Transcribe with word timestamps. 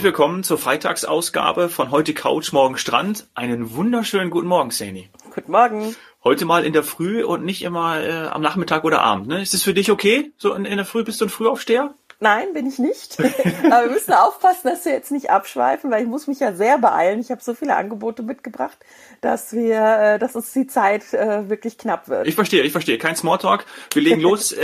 Herzlich 0.00 0.14
willkommen 0.14 0.42
zur 0.42 0.56
Freitagsausgabe 0.56 1.68
von 1.68 1.90
Heute 1.90 2.14
Couch, 2.14 2.54
Morgen 2.54 2.78
Strand. 2.78 3.28
Einen 3.34 3.74
wunderschönen 3.74 4.30
guten 4.30 4.46
Morgen, 4.46 4.70
Sani. 4.70 5.10
Guten 5.34 5.52
Morgen. 5.52 5.94
Heute 6.24 6.46
mal 6.46 6.64
in 6.64 6.72
der 6.72 6.84
Früh 6.84 7.22
und 7.22 7.44
nicht 7.44 7.60
immer 7.60 8.00
äh, 8.00 8.28
am 8.28 8.40
Nachmittag 8.40 8.84
oder 8.84 9.02
Abend. 9.02 9.26
Ne? 9.26 9.42
Ist 9.42 9.52
es 9.52 9.62
für 9.62 9.74
dich 9.74 9.90
okay? 9.90 10.32
So 10.38 10.54
in, 10.54 10.64
in 10.64 10.78
der 10.78 10.86
Früh 10.86 11.04
bist 11.04 11.20
du 11.20 11.26
ein 11.26 11.28
Frühaufsteher? 11.28 11.94
Nein, 12.22 12.52
bin 12.52 12.66
ich 12.66 12.78
nicht. 12.78 13.18
Aber 13.64 13.86
wir 13.86 13.92
müssen 13.92 14.12
aufpassen, 14.12 14.68
dass 14.68 14.84
wir 14.84 14.92
jetzt 14.92 15.10
nicht 15.10 15.30
abschweifen, 15.30 15.90
weil 15.90 16.02
ich 16.02 16.08
muss 16.08 16.26
mich 16.26 16.38
ja 16.38 16.52
sehr 16.52 16.76
beeilen. 16.78 17.18
Ich 17.18 17.30
habe 17.30 17.42
so 17.42 17.54
viele 17.54 17.74
Angebote 17.76 18.22
mitgebracht, 18.22 18.76
dass 19.22 19.54
wir, 19.54 19.80
äh, 19.80 20.18
dass 20.18 20.36
uns 20.36 20.52
die 20.52 20.66
Zeit 20.66 21.14
äh, 21.14 21.48
wirklich 21.48 21.78
knapp 21.78 22.08
wird. 22.08 22.26
Ich 22.26 22.34
verstehe, 22.34 22.62
ich 22.62 22.72
verstehe. 22.72 22.98
Kein 22.98 23.16
Smalltalk. 23.16 23.64
Wir 23.94 24.02
legen 24.02 24.20
los. 24.20 24.54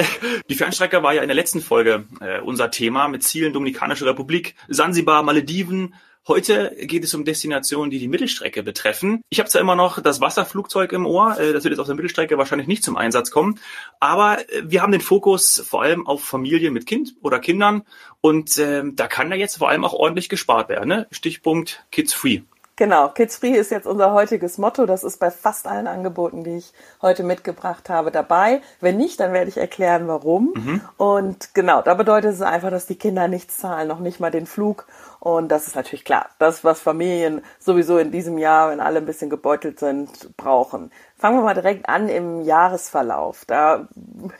die 0.50 0.55
Fernstrecke 0.55 1.02
war 1.02 1.14
ja 1.14 1.23
in 1.23 1.28
der 1.28 1.34
letzten 1.34 1.62
Folge 1.62 2.05
äh, 2.20 2.41
unser 2.41 2.70
Thema 2.70 3.09
mit 3.09 3.23
Zielen 3.23 3.55
Dominikanische 3.55 4.05
Republik, 4.05 4.55
Sansibar, 4.69 5.23
Malediven, 5.23 5.95
Heute 6.28 6.74
geht 6.80 7.04
es 7.04 7.14
um 7.14 7.24
Destinationen, 7.24 7.88
die 7.88 8.00
die 8.00 8.08
Mittelstrecke 8.08 8.64
betreffen. 8.64 9.22
Ich 9.28 9.38
habe 9.38 9.48
zwar 9.48 9.60
immer 9.60 9.76
noch 9.76 10.00
das 10.00 10.20
Wasserflugzeug 10.20 10.90
im 10.92 11.06
Ohr, 11.06 11.38
äh, 11.38 11.52
das 11.52 11.62
wird 11.62 11.70
jetzt 11.70 11.78
auf 11.78 11.86
der 11.86 11.94
Mittelstrecke 11.94 12.36
wahrscheinlich 12.36 12.66
nicht 12.66 12.82
zum 12.82 12.96
Einsatz 12.96 13.30
kommen, 13.30 13.60
aber 14.00 14.40
äh, 14.50 14.62
wir 14.64 14.82
haben 14.82 14.90
den 14.90 15.00
Fokus 15.00 15.62
vor 15.64 15.82
allem 15.82 16.04
auf 16.04 16.24
Familien 16.24 16.72
mit 16.72 16.84
Kind 16.84 17.14
oder 17.22 17.38
Kindern 17.38 17.82
und 18.20 18.58
äh, 18.58 18.82
da 18.92 19.06
kann 19.06 19.30
da 19.30 19.36
jetzt 19.36 19.58
vor 19.58 19.68
allem 19.68 19.84
auch 19.84 19.92
ordentlich 19.92 20.28
gespart 20.28 20.68
werden. 20.68 20.88
Ne? 20.88 21.06
Stichpunkt 21.12 21.86
Kids 21.92 22.12
Free. 22.12 22.40
Genau, 22.78 23.08
Kids 23.08 23.38
Free 23.38 23.52
ist 23.52 23.70
jetzt 23.70 23.86
unser 23.86 24.12
heutiges 24.12 24.58
Motto. 24.58 24.84
Das 24.84 25.02
ist 25.02 25.19
bei 25.19 25.30
fast 25.30 25.66
allen 25.66 25.86
Angeboten, 25.86 26.44
die 26.44 26.58
ich 26.58 26.74
heute 27.00 27.22
mitgebracht 27.22 27.88
habe, 27.88 28.10
dabei. 28.10 28.60
Wenn 28.80 28.98
nicht, 28.98 29.18
dann 29.18 29.33
werde 29.33 29.48
ich 29.48 29.56
erklären, 29.56 30.08
warum. 30.08 30.52
Mhm. 30.55 30.80
Und 30.98 31.55
genau, 31.55 31.80
da 31.80 31.94
bedeutet 31.94 32.34
es 32.34 32.42
einfach, 32.42 32.70
dass 32.70 32.84
die 32.84 32.96
Kinder 32.96 33.28
nichts 33.28 33.56
zahlen, 33.56 33.88
noch 33.88 34.00
nicht 34.00 34.20
mal 34.20 34.30
den 34.30 34.44
Flug 34.44 34.86
und 35.27 35.48
das 35.48 35.66
ist 35.66 35.74
natürlich 35.74 36.05
klar, 36.05 36.27
das, 36.38 36.62
was 36.62 36.78
Familien 36.78 37.42
sowieso 37.58 37.98
in 37.98 38.12
diesem 38.12 38.38
Jahr, 38.38 38.70
wenn 38.70 38.78
alle 38.78 38.98
ein 38.98 39.06
bisschen 39.06 39.28
gebeutelt 39.28 39.80
sind, 39.80 40.36
brauchen. 40.36 40.92
Fangen 41.19 41.39
wir 41.39 41.45
mal 41.45 41.55
direkt 41.55 41.89
an 41.89 42.11
im 42.11 42.42
Jahresverlauf. 42.42 43.47
Da 43.47 43.89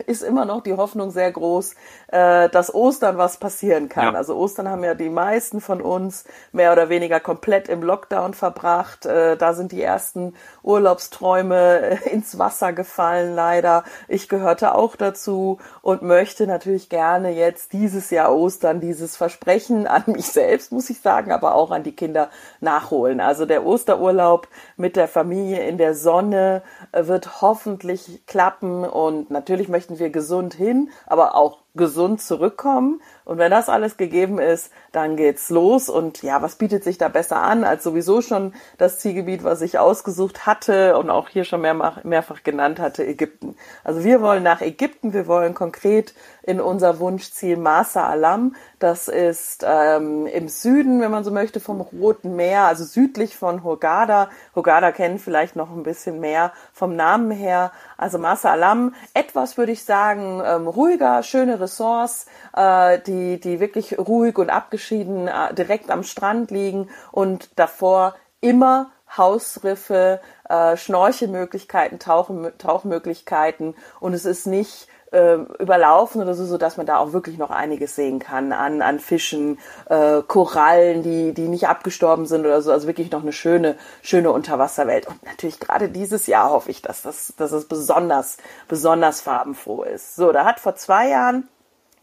ist 0.07 0.23
immer 0.23 0.45
noch 0.45 0.63
die 0.63 0.75
Hoffnung 0.75 1.11
sehr 1.11 1.33
groß, 1.33 1.75
äh, 2.09 2.51
dass 2.51 2.75
Ostern 2.75 3.17
was 3.17 3.39
passieren 3.39 3.89
kann. 3.89 4.13
Ja. 4.13 4.19
Also 4.19 4.37
Ostern 4.37 4.69
haben 4.69 4.85
ja 4.85 4.95
die 4.95 5.09
meisten 5.09 5.63
von 5.63 5.81
uns 5.81 6.25
mehr 6.53 6.73
oder 6.73 6.91
weniger 6.91 7.19
komplett 7.19 7.71
im 7.71 7.83
Lockdown 7.83 8.35
verbracht. 8.35 9.07
Äh, 9.07 9.39
da 9.39 9.55
sind 9.55 9.73
die 9.73 9.81
ersten 9.81 10.35
Urlaubsträume 10.63 11.99
ins 12.13 12.39
Wasser 12.39 12.75
gefallen, 12.75 13.35
leider. 13.35 13.85
Ich 14.07 14.29
gehörte 14.29 14.75
auch 14.75 14.97
dazu 14.97 15.57
und 15.81 16.03
möchte 16.03 16.47
natürlich 16.47 16.91
gerne 16.91 17.31
jetzt 17.31 17.73
dieses 17.73 18.11
Jahr 18.11 18.35
Ostern, 18.35 18.81
dieses 18.81 19.17
Versprechen 19.17 19.87
an 19.87 20.03
mich 20.09 20.27
selbst, 20.27 20.73
muss 20.73 20.91
ich 20.91 21.01
sagen, 21.01 21.33
aber 21.33 21.55
auch 21.55 21.71
an 21.71 21.85
die 21.85 21.97
Kinder 21.97 22.29
nachholen. 22.61 23.21
Also 23.21 23.47
der 23.47 23.65
Osterurlaub 23.65 24.47
mit 24.77 24.95
der 24.97 25.09
Familie 25.09 25.67
in 25.67 25.79
der 25.79 25.95
Sonne, 25.95 26.63
wird 26.93 27.43
hoffentlich 27.43 28.23
klappen. 28.27 28.85
Und 28.85 29.31
natürlich 29.31 29.69
möchten 29.69 29.99
wir 29.99 30.11
gesund 30.11 30.55
hin, 30.55 30.91
aber 31.07 31.35
auch 31.35 31.66
gesund 31.77 32.21
zurückkommen. 32.23 33.01
Und 33.25 33.39
wenn 33.39 33.51
das 33.51 33.69
alles 33.69 33.97
gegeben 33.97 34.39
ist, 34.39 34.71
dann 34.93 35.17
geht's 35.17 35.51
los. 35.51 35.89
Und 35.89 36.23
ja, 36.23 36.43
was 36.43 36.57
bietet 36.57 36.85
sich 36.85 36.97
da 36.97 37.09
besser 37.09 37.43
an 37.43 37.65
als 37.65 37.83
sowieso 37.83 38.23
schon 38.23 38.55
das 38.79 39.01
Zielgebiet, 39.01 39.43
was 39.43 39.63
ich 39.63 39.79
ausgesucht 39.79 40.47
hatte 40.47 40.97
und 40.97 41.11
auch 41.11 41.29
hier 41.29 41.45
schon 41.45 41.61
mehrfach, 41.61 42.05
mehrfach 42.05 42.43
genannt 42.45 42.79
hatte, 42.79 43.05
Ägypten. 43.05 43.57
Also 43.83 44.05
wir 44.05 44.23
wollen 44.23 44.43
nach 44.43 44.61
Ägypten. 44.61 45.13
Wir 45.13 45.27
wollen 45.27 45.55
konkret 45.55 46.15
in 46.45 46.61
unser 46.61 47.01
Wunschziel 47.01 47.57
Masa 47.57 48.09
Alam. 48.09 48.55
Das 48.79 49.09
ist 49.09 49.65
ähm, 49.67 50.27
im 50.27 50.49
Süden, 50.49 51.01
wenn 51.01 51.11
man 51.11 51.25
so 51.25 51.33
möchte, 51.33 51.59
vom 51.59 51.81
Roten 51.81 52.37
Meer, 52.37 52.63
also 52.63 52.85
südlich 52.85 53.37
von 53.37 53.65
Hurghada. 53.65 54.31
Hurghada 54.55 54.93
kennen 54.93 55.19
vielleicht 55.19 55.57
noch 55.57 55.71
ein 55.71 55.83
bisschen 55.83 56.21
mehr 56.21 56.53
vom 56.73 56.95
Namen 56.95 57.33
her. 57.33 57.73
Also 57.97 58.19
Masa 58.19 58.53
Alam, 58.53 58.95
etwas 59.15 59.59
würde 59.59 59.73
ich 59.73 59.85
sagen, 59.85 60.41
ähm, 60.45 60.69
ruhiger, 60.69 61.23
schöne 61.25 61.59
Ressorts, 61.67 62.27
äh, 62.57 63.01
die, 63.01 63.41
die 63.41 63.61
wirklich 63.61 63.99
ruhig 63.99 64.39
und 64.39 64.51
abgeschieden 64.51 65.29
äh, 65.29 65.53
direkt 65.53 65.91
am 65.91 66.05
Strand 66.05 66.51
liegen 66.51 66.89
und 67.13 67.51
davor 67.59 68.15
immer 68.41 68.91
Hausriffe, 69.17 70.21
äh, 70.49 70.77
Schnorchelmöglichkeiten, 70.77 71.99
Tauchen, 71.99 72.53
Tauchmöglichkeiten 72.59 73.75
und 74.01 74.15
es 74.15 74.25
ist 74.25 74.47
nicht 74.47 74.89
äh, 75.13 75.35
überlaufen 75.59 76.23
oder 76.23 76.35
so, 76.35 76.45
so 76.45 76.59
dass 76.59 76.77
man 76.77 76.87
da 76.87 76.99
auch 76.99 77.13
wirklich 77.13 77.39
noch 77.39 77.51
einiges 77.51 77.95
sehen 77.95 78.19
kann 78.19 78.53
an, 78.53 78.83
an 78.83 78.99
Fischen, 78.99 79.59
äh, 79.89 80.23
Korallen, 80.23 81.03
die, 81.03 81.33
die 81.33 81.49
nicht 81.49 81.69
abgestorben 81.69 82.27
sind 82.27 82.41
oder 82.41 82.61
so. 82.63 82.73
Also 82.73 82.87
wirklich 82.87 83.11
noch 83.11 83.23
eine 83.23 83.33
schöne, 83.33 83.77
schöne 84.03 84.31
Unterwasserwelt. 84.31 85.07
Und 85.07 85.23
natürlich 85.25 85.61
gerade 85.61 85.89
dieses 85.89 86.27
Jahr 86.27 86.51
hoffe 86.51 86.71
ich, 86.71 86.83
dass 86.83 87.03
das, 87.03 87.35
dass 87.37 87.53
es 87.53 87.67
besonders, 87.67 88.37
besonders 88.69 89.21
farbenfroh 89.21 89.85
ist. 89.85 90.17
So, 90.17 90.33
da 90.33 90.45
hat 90.45 90.61
vor 90.61 90.77
zwei 90.77 91.09
Jahren 91.09 91.49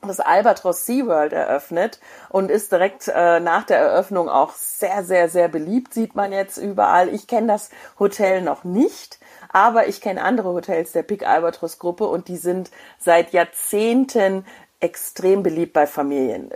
das 0.08 0.20
Albatros 0.20 0.86
SeaWorld 0.86 1.34
eröffnet 1.34 2.00
und 2.30 2.52
ist 2.52 2.72
direkt 2.72 3.08
äh, 3.08 3.40
nach 3.40 3.64
der 3.64 3.80
Eröffnung 3.80 4.30
auch 4.30 4.54
sehr, 4.54 5.04
sehr, 5.04 5.30
sehr 5.30 5.48
beliebt, 5.48 5.94
sieht 5.94 6.16
man 6.16 6.32
jetzt 6.32 6.58
überall. 6.58 7.10
Ich 7.10 7.28
kenne 7.28 7.48
das 7.48 7.70
Hotel 8.00 8.42
noch 8.42 8.64
nicht. 8.64 9.20
Aber 9.54 9.88
ich 9.88 10.02
kenne 10.02 10.24
andere 10.24 10.50
Hotels 10.50 10.94
der 10.94 11.04
Pic 11.04 11.28
Albatros 11.28 11.78
Gruppe 11.78 12.06
und 12.06 12.28
die 12.28 12.38
sind 12.38 12.72
seit 12.98 13.34
Jahrzehnten 13.34 14.46
extrem 14.84 15.44
beliebt 15.44 15.72
bei 15.72 15.88
Familien. 15.88 16.50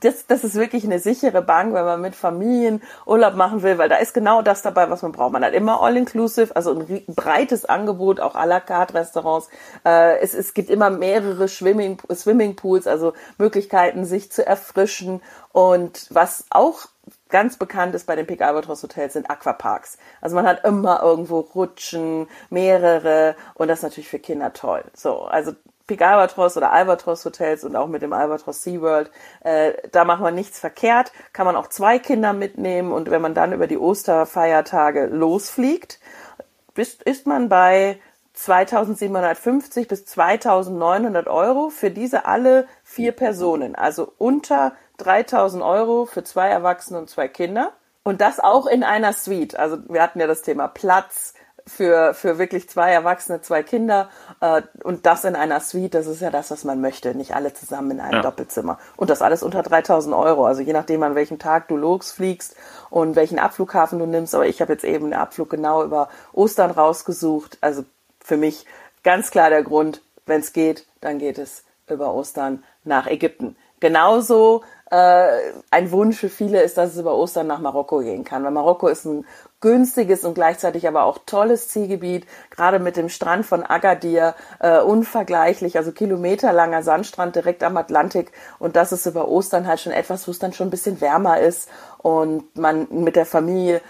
Das, 0.00 0.26
das 0.26 0.44
ist 0.44 0.54
wirklich 0.54 0.84
eine 0.84 0.98
sichere 0.98 1.40
Bank, 1.40 1.72
wenn 1.72 1.86
man 1.86 2.00
mit 2.00 2.14
Familien 2.14 2.82
Urlaub 3.06 3.34
machen 3.34 3.62
will, 3.62 3.78
weil 3.78 3.88
da 3.88 3.96
ist 3.96 4.12
genau 4.12 4.42
das 4.42 4.60
dabei, 4.60 4.90
was 4.90 5.00
man 5.00 5.12
braucht. 5.12 5.32
Man 5.32 5.42
hat 5.42 5.54
immer 5.54 5.80
all-inclusive, 5.80 6.54
also 6.54 6.78
ein 6.78 7.04
breites 7.08 7.64
Angebot, 7.64 8.20
auch 8.20 8.34
à 8.34 8.44
la 8.44 8.60
carte 8.60 8.94
Restaurants. 8.94 9.48
Äh, 9.86 10.18
es, 10.18 10.34
es 10.34 10.52
gibt 10.52 10.68
immer 10.68 10.90
mehrere 10.90 11.48
Swimming, 11.48 11.96
Swimmingpools, 12.12 12.86
also 12.86 13.14
Möglichkeiten, 13.38 14.04
sich 14.04 14.30
zu 14.30 14.46
erfrischen. 14.46 15.22
Und 15.52 16.06
was 16.10 16.44
auch 16.50 16.86
ganz 17.30 17.56
bekannt 17.56 17.94
ist 17.94 18.06
bei 18.06 18.14
den 18.14 18.26
Pic 18.26 18.42
Albatros 18.42 18.82
Hotels 18.82 19.14
sind 19.14 19.30
Aquaparks. 19.30 19.96
Also 20.20 20.36
man 20.36 20.46
hat 20.46 20.64
immer 20.64 21.02
irgendwo 21.02 21.40
Rutschen, 21.40 22.28
mehrere 22.50 23.36
und 23.54 23.68
das 23.68 23.78
ist 23.78 23.84
natürlich 23.84 24.08
für 24.08 24.18
Kinder 24.18 24.52
toll. 24.52 24.84
So, 24.94 25.22
also 25.22 25.52
Pic 25.90 26.02
Albatros 26.02 26.56
oder 26.56 26.70
Albatros 26.70 27.24
Hotels 27.24 27.64
und 27.64 27.74
auch 27.74 27.88
mit 27.88 28.00
dem 28.00 28.12
Albatros 28.12 28.62
SeaWorld, 28.62 29.10
äh, 29.42 29.72
da 29.90 30.04
macht 30.04 30.22
man 30.22 30.36
nichts 30.36 30.60
verkehrt, 30.60 31.10
kann 31.32 31.46
man 31.46 31.56
auch 31.56 31.66
zwei 31.66 31.98
Kinder 31.98 32.32
mitnehmen 32.32 32.92
und 32.92 33.10
wenn 33.10 33.20
man 33.20 33.34
dann 33.34 33.52
über 33.52 33.66
die 33.66 33.76
Osterfeiertage 33.76 35.06
losfliegt, 35.06 35.98
ist, 36.76 37.02
ist 37.02 37.26
man 37.26 37.48
bei 37.48 37.98
2750 38.34 39.88
bis 39.88 40.06
2900 40.06 41.26
Euro 41.26 41.70
für 41.70 41.90
diese 41.90 42.24
alle 42.24 42.68
vier 42.84 43.10
Personen, 43.10 43.74
also 43.74 44.12
unter 44.16 44.74
3000 44.98 45.60
Euro 45.60 46.06
für 46.06 46.22
zwei 46.22 46.46
Erwachsene 46.50 47.00
und 47.00 47.10
zwei 47.10 47.26
Kinder. 47.26 47.72
Und 48.04 48.20
das 48.20 48.38
auch 48.38 48.66
in 48.66 48.84
einer 48.84 49.12
Suite. 49.12 49.56
Also 49.56 49.78
wir 49.88 50.02
hatten 50.02 50.20
ja 50.20 50.28
das 50.28 50.42
Thema 50.42 50.68
Platz 50.68 51.34
für, 51.70 52.14
für 52.14 52.38
wirklich 52.38 52.68
zwei 52.68 52.90
Erwachsene, 52.90 53.40
zwei 53.42 53.62
Kinder. 53.62 54.10
Äh, 54.40 54.62
und 54.82 55.06
das 55.06 55.24
in 55.24 55.36
einer 55.36 55.60
Suite, 55.60 55.94
das 55.94 56.06
ist 56.06 56.20
ja 56.20 56.30
das, 56.30 56.50
was 56.50 56.64
man 56.64 56.80
möchte. 56.80 57.14
Nicht 57.14 57.34
alle 57.34 57.54
zusammen 57.54 57.92
in 57.92 58.00
einem 58.00 58.14
ja. 58.14 58.22
Doppelzimmer. 58.22 58.78
Und 58.96 59.08
das 59.10 59.22
alles 59.22 59.42
unter 59.42 59.62
3000 59.62 60.14
Euro. 60.14 60.46
Also 60.46 60.62
je 60.62 60.72
nachdem, 60.72 61.02
an 61.02 61.14
welchem 61.14 61.38
Tag 61.38 61.68
du 61.68 61.76
losfliegst 61.76 62.56
und 62.90 63.14
welchen 63.16 63.38
Abflughafen 63.38 63.98
du 63.98 64.06
nimmst. 64.06 64.34
Aber 64.34 64.46
ich 64.46 64.60
habe 64.60 64.72
jetzt 64.72 64.84
eben 64.84 65.06
den 65.06 65.14
Abflug 65.14 65.48
genau 65.50 65.84
über 65.84 66.08
Ostern 66.32 66.72
rausgesucht. 66.72 67.58
Also 67.60 67.84
für 68.18 68.36
mich 68.36 68.66
ganz 69.04 69.30
klar 69.30 69.50
der 69.50 69.62
Grund, 69.62 70.02
wenn 70.26 70.40
es 70.40 70.52
geht, 70.52 70.86
dann 71.00 71.18
geht 71.18 71.38
es 71.38 71.64
über 71.88 72.12
Ostern 72.12 72.64
nach 72.84 73.06
Ägypten. 73.06 73.56
Genauso 73.78 74.62
ein 74.96 75.90
Wunsch 75.92 76.18
für 76.18 76.28
viele 76.28 76.62
ist, 76.62 76.76
dass 76.76 76.92
es 76.92 76.98
über 76.98 77.14
Ostern 77.14 77.46
nach 77.46 77.60
Marokko 77.60 77.98
gehen 77.98 78.24
kann. 78.24 78.42
Weil 78.42 78.50
Marokko 78.50 78.88
ist 78.88 79.04
ein 79.04 79.24
günstiges 79.60 80.24
und 80.24 80.34
gleichzeitig 80.34 80.88
aber 80.88 81.04
auch 81.04 81.18
tolles 81.26 81.68
Zielgebiet, 81.68 82.26
gerade 82.50 82.78
mit 82.78 82.96
dem 82.96 83.08
Strand 83.08 83.46
von 83.46 83.62
Agadir, 83.62 84.34
äh, 84.58 84.80
unvergleichlich, 84.80 85.76
also 85.76 85.92
kilometerlanger 85.92 86.82
Sandstrand 86.82 87.36
direkt 87.36 87.62
am 87.62 87.76
Atlantik 87.76 88.32
und 88.58 88.74
das 88.74 88.92
ist 88.92 89.06
über 89.06 89.28
Ostern 89.28 89.66
halt 89.66 89.80
schon 89.80 89.92
etwas, 89.92 90.26
wo 90.26 90.30
es 90.30 90.38
dann 90.38 90.54
schon 90.54 90.68
ein 90.68 90.70
bisschen 90.70 91.00
wärmer 91.00 91.40
ist 91.40 91.68
und 91.98 92.56
man 92.56 92.88
mit 92.90 93.16
der 93.16 93.26
Familie 93.26 93.82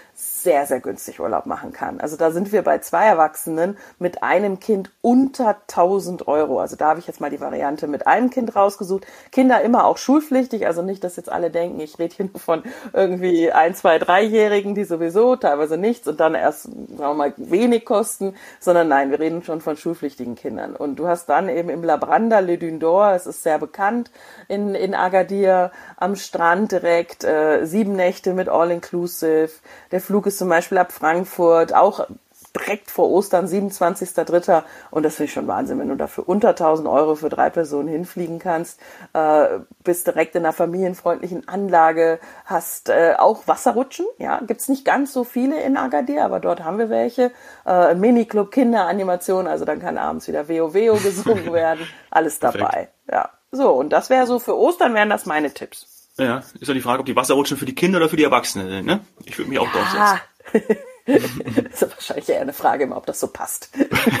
sehr, 0.43 0.65
sehr 0.65 0.79
günstig 0.79 1.19
Urlaub 1.19 1.45
machen 1.45 1.71
kann. 1.71 1.99
Also 1.99 2.17
da 2.17 2.31
sind 2.31 2.51
wir 2.51 2.61
bei 2.61 2.79
zwei 2.79 3.05
Erwachsenen 3.05 3.77
mit 3.99 4.23
einem 4.23 4.59
Kind 4.59 4.91
unter 5.01 5.57
1000 5.67 6.27
Euro. 6.27 6.59
Also 6.59 6.75
da 6.75 6.89
habe 6.89 6.99
ich 6.99 7.07
jetzt 7.07 7.21
mal 7.21 7.29
die 7.29 7.39
Variante 7.39 7.87
mit 7.87 8.07
einem 8.07 8.29
Kind 8.29 8.55
rausgesucht. 8.55 9.05
Kinder 9.31 9.61
immer 9.61 9.85
auch 9.85 9.97
schulpflichtig, 9.97 10.65
also 10.65 10.81
nicht, 10.81 11.03
dass 11.03 11.15
jetzt 11.15 11.31
alle 11.31 11.51
denken, 11.51 11.79
ich 11.79 11.99
rede 11.99 12.15
hier 12.15 12.25
nur 12.25 12.39
von 12.39 12.63
irgendwie 12.93 13.51
ein, 13.51 13.75
zwei, 13.75 13.99
dreijährigen, 13.99 14.75
die 14.75 14.83
sowieso 14.83 15.35
teilweise 15.35 15.77
nichts 15.77 16.07
und 16.07 16.19
dann 16.19 16.35
erst, 16.35 16.63
sagen 16.63 16.97
wir 16.97 17.13
mal, 17.13 17.33
wenig 17.37 17.85
kosten, 17.85 18.35
sondern 18.59 18.87
nein, 18.87 19.11
wir 19.11 19.19
reden 19.19 19.43
schon 19.43 19.61
von 19.61 19.77
schulpflichtigen 19.77 20.35
Kindern. 20.35 20.75
Und 20.75 20.97
du 20.97 21.07
hast 21.07 21.27
dann 21.27 21.49
eben 21.49 21.69
im 21.69 21.83
Labranda 21.83 22.39
Le 22.39 22.57
Dune 22.57 22.79
d'Or, 22.79 23.13
es 23.13 23.25
ist 23.25 23.43
sehr 23.43 23.59
bekannt 23.59 24.11
in, 24.47 24.75
in 24.75 24.95
Agadir, 24.95 25.71
am 25.97 26.15
Strand 26.15 26.71
direkt, 26.71 27.23
äh, 27.23 27.65
sieben 27.65 27.93
Nächte 27.95 28.33
mit 28.33 28.49
All-Inclusive. 28.49 29.51
Der 29.91 30.01
Flug 30.01 30.27
ist 30.27 30.30
zum 30.37 30.49
Beispiel 30.49 30.77
ab 30.77 30.91
Frankfurt, 30.91 31.73
auch 31.73 32.07
direkt 32.55 32.91
vor 32.91 33.09
Ostern, 33.09 33.47
27.03. 33.47 34.63
Und 34.89 35.03
das 35.03 35.15
finde 35.15 35.25
ich 35.25 35.33
schon 35.33 35.47
Wahnsinn, 35.47 35.79
wenn 35.79 35.89
du 35.89 35.95
dafür 35.95 36.27
unter 36.27 36.49
1000 36.49 36.87
Euro 36.87 37.15
für 37.15 37.29
drei 37.29 37.49
Personen 37.49 37.87
hinfliegen 37.87 38.39
kannst, 38.39 38.79
äh, 39.13 39.59
bist 39.83 40.07
direkt 40.07 40.35
in 40.35 40.43
einer 40.43 40.53
familienfreundlichen 40.53 41.47
Anlage, 41.47 42.19
hast 42.45 42.89
äh, 42.89 43.15
auch 43.17 43.47
Wasserrutschen, 43.47 44.05
ja, 44.17 44.41
gibt's 44.45 44.69
nicht 44.69 44.85
ganz 44.85 45.13
so 45.13 45.23
viele 45.23 45.61
in 45.61 45.77
Agadir, 45.77 46.23
aber 46.25 46.39
dort 46.39 46.63
haben 46.63 46.77
wir 46.77 46.89
welche. 46.89 47.31
Äh, 47.65 47.95
Miniclub, 47.95 48.51
Kinderanimation, 48.51 49.47
also 49.47 49.65
dann 49.65 49.79
kann 49.79 49.97
abends 49.97 50.27
wieder 50.27 50.49
WoW 50.49 50.73
gesungen 51.03 51.53
werden, 51.53 51.87
alles 52.09 52.39
dabei, 52.39 52.89
ja. 53.09 53.29
So, 53.53 53.71
und 53.71 53.89
das 53.89 54.09
wäre 54.09 54.27
so 54.27 54.39
für 54.39 54.57
Ostern 54.57 54.93
wären 54.93 55.09
das 55.09 55.25
meine 55.25 55.51
Tipps. 55.51 56.00
Ja, 56.17 56.43
ist 56.59 56.67
ja 56.67 56.73
die 56.73 56.81
Frage, 56.81 56.99
ob 56.99 57.05
die 57.05 57.15
Wasserrutschen 57.15 57.57
für 57.57 57.65
die 57.65 57.75
Kinder 57.75 57.97
oder 57.97 58.09
für 58.09 58.17
die 58.17 58.23
Erwachsenen 58.23 58.69
sind, 58.69 58.85
ne? 58.85 58.99
Ich 59.25 59.37
würde 59.37 59.49
mich 59.49 59.59
auch 59.59 59.73
ja. 59.73 60.19
durchsetzen. 60.51 60.77
das 61.05 61.81
ist 61.81 61.95
wahrscheinlich 61.95 62.29
eher 62.29 62.41
eine 62.41 62.53
Frage, 62.53 62.89
ob 62.91 63.05
das 63.05 63.19
so 63.19 63.27
passt. 63.27 63.69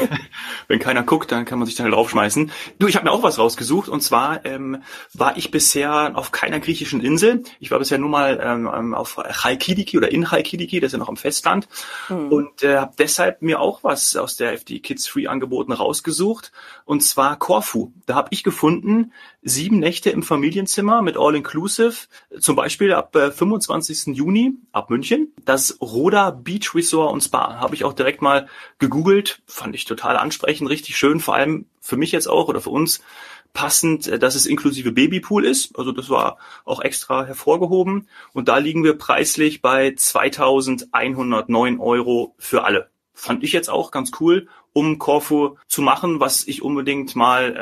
Wenn 0.67 0.79
keiner 0.79 1.03
guckt, 1.03 1.31
dann 1.31 1.45
kann 1.45 1.59
man 1.59 1.65
sich 1.65 1.75
dann 1.75 1.89
draufschmeißen. 1.91 2.51
Du, 2.79 2.87
ich 2.87 2.95
habe 2.95 3.05
mir 3.05 3.11
auch 3.11 3.23
was 3.23 3.37
rausgesucht 3.37 3.89
und 3.89 4.01
zwar 4.01 4.45
ähm, 4.45 4.81
war 5.13 5.37
ich 5.37 5.51
bisher 5.51 6.13
auf 6.15 6.31
keiner 6.31 6.59
griechischen 6.59 7.01
Insel. 7.01 7.43
Ich 7.59 7.71
war 7.71 7.79
bisher 7.79 7.97
nur 7.97 8.09
mal 8.09 8.39
ähm, 8.41 8.93
auf 8.93 9.17
Chalkidiki 9.17 9.97
oder 9.97 10.11
in 10.11 10.25
Chalkidiki, 10.25 10.79
das 10.79 10.89
ist 10.89 10.93
ja 10.93 10.99
noch 10.99 11.09
am 11.09 11.17
Festland 11.17 11.67
mhm. 12.09 12.31
und 12.31 12.63
äh, 12.63 12.77
habe 12.77 12.93
deshalb 12.97 13.41
mir 13.41 13.59
auch 13.59 13.83
was 13.83 14.15
aus 14.15 14.35
der 14.37 14.53
FD 14.53 14.79
Kids 14.79 15.07
Free 15.07 15.27
Angeboten 15.27 15.71
rausgesucht 15.71 16.51
und 16.85 17.03
zwar 17.03 17.37
Korfu. 17.37 17.91
Da 18.05 18.15
habe 18.15 18.29
ich 18.31 18.43
gefunden 18.43 19.11
sieben 19.43 19.79
Nächte 19.79 20.09
im 20.09 20.23
Familienzimmer 20.23 21.01
mit 21.01 21.17
All 21.17 21.35
Inclusive, 21.35 22.07
zum 22.39 22.55
Beispiel 22.55 22.93
ab 22.93 23.15
äh, 23.15 23.31
25. 23.31 24.15
Juni 24.15 24.53
ab 24.71 24.89
München. 24.89 25.33
Das 25.45 25.77
Roda 25.81 26.29
Beach 26.29 26.75
Resort 26.75 27.11
und 27.11 27.21
Spa 27.21 27.59
habe 27.59 27.75
ich 27.75 27.83
auch 27.83 27.93
direkt 27.93 28.21
mal 28.21 28.47
gegoogelt, 28.77 29.41
fand 29.47 29.75
ich 29.75 29.85
total 29.85 30.17
ansprechend, 30.17 30.69
richtig 30.69 30.97
schön, 30.97 31.19
vor 31.19 31.35
allem 31.35 31.65
für 31.79 31.97
mich 31.97 32.11
jetzt 32.11 32.27
auch 32.27 32.47
oder 32.47 32.61
für 32.61 32.69
uns 32.69 33.01
passend, 33.53 34.07
äh, 34.07 34.19
dass 34.19 34.35
es 34.35 34.45
inklusive 34.45 34.91
Babypool 34.91 35.45
ist. 35.45 35.77
Also 35.77 35.91
das 35.91 36.09
war 36.09 36.37
auch 36.63 36.81
extra 36.81 37.25
hervorgehoben. 37.25 38.07
Und 38.33 38.47
da 38.47 38.57
liegen 38.57 38.83
wir 38.83 38.97
preislich 38.97 39.61
bei 39.61 39.93
2109 39.95 41.79
Euro 41.79 42.35
für 42.37 42.63
alle. 42.63 42.90
Fand 43.21 43.43
ich 43.43 43.51
jetzt 43.51 43.69
auch 43.69 43.91
ganz 43.91 44.09
cool, 44.19 44.47
um 44.73 44.97
Corfu 44.97 45.57
zu 45.67 45.83
machen, 45.83 46.19
was 46.19 46.47
ich 46.47 46.63
unbedingt 46.63 47.15
mal 47.15 47.55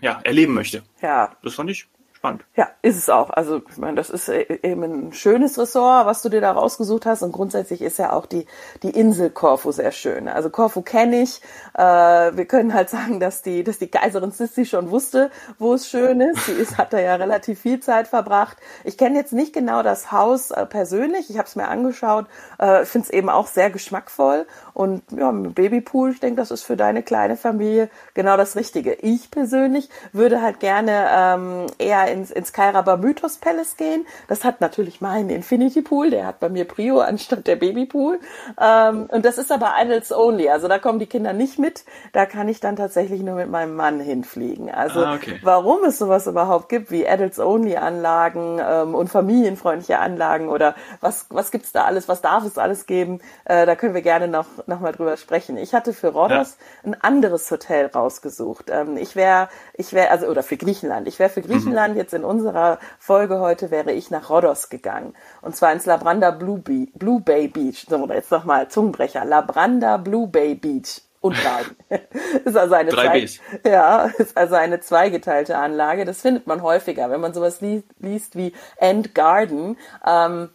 äh, 0.00 0.04
ja, 0.04 0.20
erleben 0.24 0.54
möchte. 0.54 0.82
Ja. 1.02 1.36
Das 1.44 1.54
fand 1.54 1.70
ich 1.70 1.86
spannend. 2.24 2.44
Ja, 2.56 2.68
ist 2.80 2.96
es 2.96 3.10
auch. 3.10 3.28
Also 3.28 3.60
ich 3.68 3.76
meine, 3.76 3.96
das 3.96 4.08
ist 4.08 4.30
äh, 4.30 4.58
eben 4.62 4.82
ein 4.82 5.12
schönes 5.12 5.58
Ressort, 5.58 6.06
was 6.06 6.22
du 6.22 6.30
dir 6.30 6.40
da 6.40 6.52
rausgesucht 6.52 7.04
hast. 7.04 7.22
Und 7.22 7.32
grundsätzlich 7.32 7.82
ist 7.82 7.98
ja 7.98 8.12
auch 8.12 8.24
die, 8.24 8.46
die 8.82 8.90
Insel 8.90 9.28
Korfu 9.28 9.72
sehr 9.72 9.92
schön. 9.92 10.26
Also 10.26 10.48
Korfu 10.48 10.80
kenne 10.80 11.20
ich. 11.20 11.42
Äh, 11.74 11.82
wir 11.82 12.46
können 12.46 12.72
halt 12.72 12.88
sagen, 12.96 13.20
dass 13.20 13.42
die, 13.42 13.62
dass 13.62 13.78
die 13.78 13.88
Kaiserin 13.88 14.30
Sissi 14.30 14.64
schon 14.64 14.90
wusste, 14.90 15.30
wo 15.58 15.74
es 15.74 15.86
schön 15.86 16.22
ist. 16.22 16.46
Sie 16.46 16.52
ist, 16.52 16.78
hat 16.78 16.94
da 16.94 16.98
ja 16.98 17.16
relativ 17.16 17.60
viel 17.60 17.80
Zeit 17.80 18.08
verbracht. 18.08 18.56
Ich 18.84 18.96
kenne 18.96 19.18
jetzt 19.18 19.34
nicht 19.34 19.52
genau 19.52 19.82
das 19.82 20.10
Haus 20.10 20.50
äh, 20.50 20.64
persönlich. 20.64 21.28
Ich 21.28 21.36
habe 21.36 21.46
es 21.46 21.56
mir 21.56 21.68
angeschaut. 21.68 22.24
Äh, 22.58 22.86
Finde 22.86 23.06
es 23.06 23.12
eben 23.12 23.28
auch 23.28 23.48
sehr 23.48 23.68
geschmackvoll. 23.68 24.46
Und 24.72 25.02
ja, 25.10 25.30
Babypool, 25.30 26.12
ich 26.12 26.20
denke, 26.20 26.40
das 26.40 26.50
ist 26.50 26.62
für 26.62 26.76
deine 26.76 27.02
kleine 27.02 27.36
Familie 27.36 27.90
genau 28.14 28.38
das 28.38 28.56
Richtige. 28.56 28.94
Ich 28.94 29.30
persönlich 29.30 29.90
würde 30.12 30.40
halt 30.40 30.60
gerne 30.60 31.06
ähm, 31.12 31.66
eher 31.78 32.13
ins, 32.14 32.30
ins 32.30 32.52
Kairaba 32.52 32.96
Mythos 32.96 33.38
Palace 33.38 33.76
gehen. 33.76 34.06
Das 34.28 34.44
hat 34.44 34.60
natürlich 34.60 35.00
meinen 35.00 35.30
Infinity 35.30 35.82
Pool, 35.82 36.10
der 36.10 36.26
hat 36.26 36.40
bei 36.40 36.48
mir 36.48 36.64
Prio 36.64 37.00
anstatt 37.00 37.46
der 37.46 37.56
Babypool. 37.56 38.20
Ähm, 38.60 39.06
und 39.10 39.24
das 39.24 39.38
ist 39.38 39.52
aber 39.52 39.74
Adults 39.76 40.12
Only, 40.12 40.48
also 40.48 40.68
da 40.68 40.78
kommen 40.78 40.98
die 40.98 41.06
Kinder 41.06 41.32
nicht 41.32 41.58
mit. 41.58 41.84
Da 42.12 42.26
kann 42.26 42.48
ich 42.48 42.60
dann 42.60 42.76
tatsächlich 42.76 43.22
nur 43.22 43.34
mit 43.34 43.50
meinem 43.50 43.74
Mann 43.74 44.00
hinfliegen. 44.00 44.70
Also 44.70 45.04
ah, 45.04 45.14
okay. 45.14 45.40
warum 45.42 45.84
es 45.84 45.98
sowas 45.98 46.26
überhaupt 46.26 46.68
gibt 46.68 46.90
wie 46.90 47.06
Adults 47.06 47.38
Only 47.38 47.76
Anlagen 47.76 48.60
ähm, 48.64 48.94
und 48.94 49.08
familienfreundliche 49.08 49.98
Anlagen 49.98 50.48
oder 50.48 50.74
was, 51.00 51.26
was 51.30 51.50
gibt's 51.50 51.72
da 51.72 51.84
alles, 51.84 52.08
was 52.08 52.22
darf 52.22 52.44
es 52.44 52.58
alles 52.58 52.86
geben, 52.86 53.20
äh, 53.44 53.66
da 53.66 53.74
können 53.74 53.94
wir 53.94 54.02
gerne 54.02 54.28
noch, 54.28 54.46
noch 54.66 54.80
mal 54.80 54.92
drüber 54.92 55.16
sprechen. 55.16 55.56
Ich 55.56 55.74
hatte 55.74 55.92
für 55.92 56.08
Rhodos 56.08 56.56
ja. 56.84 56.92
ein 56.92 57.00
anderes 57.00 57.50
Hotel 57.50 57.86
rausgesucht. 57.86 58.70
Ähm, 58.70 58.96
ich 58.96 59.16
wäre, 59.16 59.48
ich 59.74 59.92
wäre, 59.92 60.10
also, 60.10 60.26
oder 60.26 60.42
für 60.42 60.56
Griechenland. 60.56 61.08
Ich 61.08 61.18
wäre 61.18 61.30
für 61.30 61.42
Griechenland 61.42 61.94
mhm. 61.94 62.00
jetzt 62.00 62.03
in 62.12 62.24
unserer 62.24 62.78
Folge 62.98 63.40
heute 63.40 63.70
wäre 63.70 63.92
ich 63.92 64.10
nach 64.10 64.30
Rhodos 64.30 64.68
gegangen. 64.68 65.14
Und 65.42 65.56
zwar 65.56 65.72
ins 65.72 65.86
Labranda 65.86 66.30
Blue, 66.30 66.58
Be 66.58 66.88
Blue 66.94 67.20
Bay 67.20 67.48
Beach. 67.48 67.86
So, 67.88 68.06
jetzt 68.08 68.30
nochmal 68.30 68.68
Zungenbrecher. 68.68 69.24
Labranda 69.24 69.96
Blue 69.96 70.26
Bay 70.26 70.54
Beach 70.54 71.02
und 71.20 71.42
Garden. 71.42 71.74
ist 72.44 72.56
also 72.56 72.74
eine 72.74 72.90
Drei 72.90 73.20
Bs. 73.20 73.40
Ja, 73.64 74.10
ist 74.18 74.36
also 74.36 74.56
eine 74.56 74.80
zweigeteilte 74.80 75.56
Anlage. 75.56 76.04
Das 76.04 76.20
findet 76.20 76.46
man 76.46 76.62
häufiger, 76.62 77.10
wenn 77.10 77.22
man 77.22 77.32
sowas 77.32 77.62
liest, 77.62 77.86
liest 77.98 78.36
wie 78.36 78.52
End 78.76 79.14
Garden. 79.14 79.78
Ähm, 80.06 80.50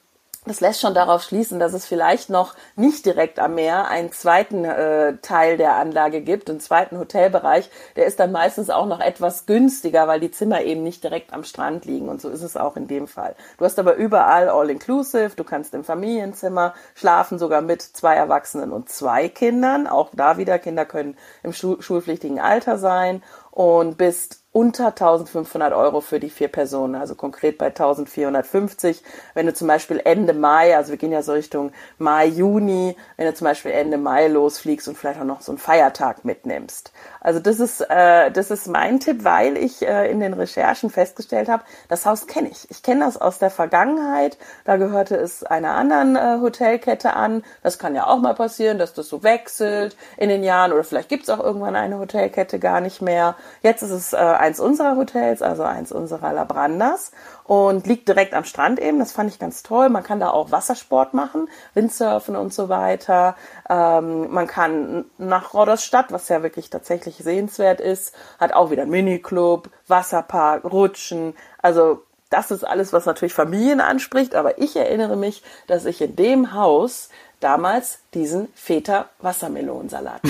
das 0.49 0.61
lässt 0.61 0.81
schon 0.81 0.95
darauf 0.95 1.21
schließen, 1.21 1.59
dass 1.59 1.73
es 1.73 1.85
vielleicht 1.85 2.31
noch 2.31 2.55
nicht 2.75 3.05
direkt 3.05 3.39
am 3.39 3.53
Meer 3.53 3.87
einen 3.87 4.11
zweiten 4.11 4.65
äh, 4.65 5.17
Teil 5.21 5.57
der 5.57 5.75
Anlage 5.75 6.21
gibt, 6.21 6.49
einen 6.49 6.59
zweiten 6.59 6.97
Hotelbereich. 6.97 7.69
Der 7.95 8.07
ist 8.07 8.19
dann 8.19 8.31
meistens 8.31 8.71
auch 8.71 8.87
noch 8.87 8.99
etwas 8.99 9.45
günstiger, 9.45 10.07
weil 10.07 10.19
die 10.19 10.31
Zimmer 10.31 10.63
eben 10.63 10.81
nicht 10.81 11.03
direkt 11.03 11.33
am 11.33 11.43
Strand 11.43 11.85
liegen. 11.85 12.09
Und 12.09 12.19
so 12.19 12.29
ist 12.29 12.41
es 12.41 12.57
auch 12.57 12.77
in 12.77 12.87
dem 12.87 13.07
Fall. 13.07 13.35
Du 13.59 13.65
hast 13.65 13.77
aber 13.77 13.93
überall 13.93 14.49
All-Inclusive. 14.49 15.35
Du 15.35 15.43
kannst 15.43 15.75
im 15.75 15.83
Familienzimmer 15.83 16.73
schlafen, 16.95 17.37
sogar 17.37 17.61
mit 17.61 17.83
zwei 17.83 18.15
Erwachsenen 18.15 18.71
und 18.71 18.89
zwei 18.89 19.29
Kindern. 19.29 19.85
Auch 19.85 20.09
da 20.13 20.39
wieder, 20.39 20.57
Kinder 20.57 20.85
können 20.85 21.15
im 21.43 21.53
schulpflichtigen 21.53 22.39
Alter 22.39 22.79
sein 22.79 23.21
und 23.51 23.99
bist 23.99 24.38
unter 24.51 24.87
1500 24.87 25.73
Euro 25.73 26.01
für 26.01 26.19
die 26.19 26.31
vier 26.31 26.47
Personen, 26.47 26.95
also 26.95 27.13
konkret 27.13 27.59
bei 27.59 27.67
1450. 27.67 29.03
Wenn 29.35 29.45
du 29.45 29.53
zum 29.53 29.67
Beispiel 29.67 30.01
Ende 30.03 30.33
Mai, 30.33 30.75
also 30.75 30.89
wir 30.89 30.97
gehen 30.97 31.11
ja 31.11 31.21
so 31.21 31.33
Richtung 31.33 31.71
Mai, 31.99 32.25
Juni, 32.25 32.97
wenn 33.15 33.27
du 33.27 33.33
zum 33.35 33.45
Beispiel 33.45 33.71
Ende 33.71 33.97
Mai 33.97 34.27
losfliegst 34.27 34.87
und 34.87 34.97
vielleicht 34.97 35.19
auch 35.19 35.25
noch 35.25 35.41
so 35.41 35.51
einen 35.51 35.59
Feiertag 35.59 36.25
mitnimmst. 36.25 36.91
Also 37.21 37.39
das 37.39 37.59
ist, 37.59 37.81
äh, 37.89 38.31
das 38.31 38.49
ist 38.49 38.67
mein 38.67 38.99
Tipp, 38.99 39.23
weil 39.23 39.55
ich 39.55 39.83
äh, 39.83 40.09
in 40.09 40.19
den 40.19 40.33
Recherchen 40.33 40.89
festgestellt 40.89 41.47
habe, 41.47 41.63
das 41.87 42.07
Haus 42.07 42.25
kenne 42.25 42.49
ich. 42.49 42.71
Ich 42.71 42.81
kenne 42.81 43.05
das 43.05 43.21
aus 43.21 43.37
der 43.37 43.51
Vergangenheit. 43.51 44.39
Da 44.65 44.77
gehörte 44.77 45.15
es 45.15 45.43
einer 45.43 45.75
anderen 45.75 46.15
äh, 46.15 46.39
Hotelkette 46.41 47.13
an. 47.13 47.43
Das 47.61 47.77
kann 47.77 47.93
ja 47.93 48.07
auch 48.07 48.17
mal 48.17 48.33
passieren, 48.33 48.79
dass 48.79 48.93
das 48.93 49.09
so 49.09 49.21
wechselt 49.21 49.95
in 50.17 50.29
den 50.29 50.43
Jahren 50.43 50.71
oder 50.71 50.83
vielleicht 50.83 51.09
gibt 51.09 51.23
es 51.23 51.29
auch 51.29 51.39
irgendwann 51.39 51.75
eine 51.75 51.99
Hotelkette 51.99 52.57
gar 52.57 52.81
nicht 52.81 53.01
mehr. 53.01 53.35
Jetzt 53.61 53.83
ist 53.83 53.91
es 53.91 54.13
äh, 54.13 54.39
eins 54.49 54.59
unserer 54.59 54.95
Hotels, 54.95 55.43
also 55.43 55.61
eins 55.63 55.91
unserer 55.91 56.33
Labrandas 56.33 57.11
und 57.43 57.85
liegt 57.85 58.07
direkt 58.07 58.33
am 58.33 58.43
Strand 58.43 58.79
eben. 58.79 58.97
Das 58.97 59.11
fand 59.11 59.29
ich 59.29 59.37
ganz 59.37 59.61
toll. 59.61 59.89
Man 59.89 60.03
kann 60.03 60.19
da 60.19 60.31
auch 60.31 60.51
Wassersport 60.51 61.13
machen, 61.13 61.47
Windsurfen 61.75 62.35
und 62.35 62.51
so 62.51 62.67
weiter. 62.67 63.35
Ähm, 63.69 64.31
man 64.31 64.47
kann 64.47 65.05
nach 65.19 65.53
Rodderstadt, 65.53 66.11
was 66.11 66.29
ja 66.29 66.41
wirklich 66.41 66.71
tatsächlich 66.71 67.17
sehenswert 67.17 67.79
ist, 67.79 68.15
hat 68.39 68.53
auch 68.53 68.71
wieder 68.71 68.81
einen 68.81 68.91
Miniclub, 68.91 69.69
Wasserpark, 69.87 70.63
Rutschen. 70.65 71.35
Also 71.61 72.01
das 72.31 72.49
ist 72.49 72.63
alles, 72.63 72.91
was 72.91 73.05
natürlich 73.05 73.33
Familien 73.33 73.81
anspricht. 73.81 74.33
Aber 74.33 74.57
ich 74.57 74.75
erinnere 74.75 75.15
mich, 75.15 75.43
dass 75.67 75.85
ich 75.85 76.01
in 76.01 76.15
dem 76.15 76.53
Haus 76.53 77.09
damals 77.39 78.01
diesen 78.13 78.49
Feta-Wassermelonensalat 78.53 80.21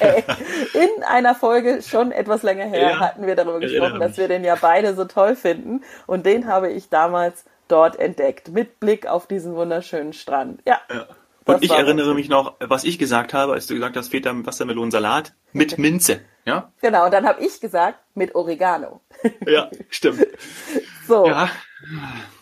äh, 0.00 0.22
In 0.74 1.04
einer 1.04 1.34
Folge 1.34 1.82
schon 1.82 2.12
etwas 2.12 2.42
länger 2.42 2.66
her 2.66 2.90
ja, 2.92 3.00
hatten 3.00 3.26
wir 3.26 3.36
darüber 3.36 3.60
gesprochen, 3.60 4.00
dass 4.00 4.16
wir 4.16 4.28
den 4.28 4.44
ja 4.44 4.56
beide 4.60 4.94
so 4.94 5.04
toll 5.04 5.36
finden. 5.36 5.82
Und 6.06 6.26
den 6.26 6.46
habe 6.46 6.70
ich 6.70 6.88
damals 6.88 7.44
dort 7.68 7.98
entdeckt, 7.98 8.48
mit 8.48 8.80
Blick 8.80 9.06
auf 9.06 9.26
diesen 9.26 9.54
wunderschönen 9.54 10.12
Strand. 10.12 10.60
Ja. 10.66 10.80
ja. 10.92 11.06
Und 11.44 11.64
ich 11.64 11.70
erinnere 11.70 12.14
mich 12.14 12.28
noch, 12.28 12.54
was 12.60 12.84
ich 12.84 12.98
gesagt 12.98 13.34
habe, 13.34 13.52
als 13.52 13.66
du 13.66 13.74
gesagt 13.74 13.96
hast, 13.96 14.08
Feta 14.08 14.32
Wassermelonensalat 14.34 15.32
mit 15.52 15.78
Minze. 15.78 16.20
Ja? 16.44 16.72
Genau, 16.80 17.04
und 17.06 17.14
dann 17.14 17.26
habe 17.26 17.40
ich 17.42 17.60
gesagt, 17.60 17.98
mit 18.14 18.34
Oregano. 18.34 19.00
Ja, 19.46 19.70
stimmt. 19.88 20.26
so. 21.06 21.26
Ja. 21.26 21.48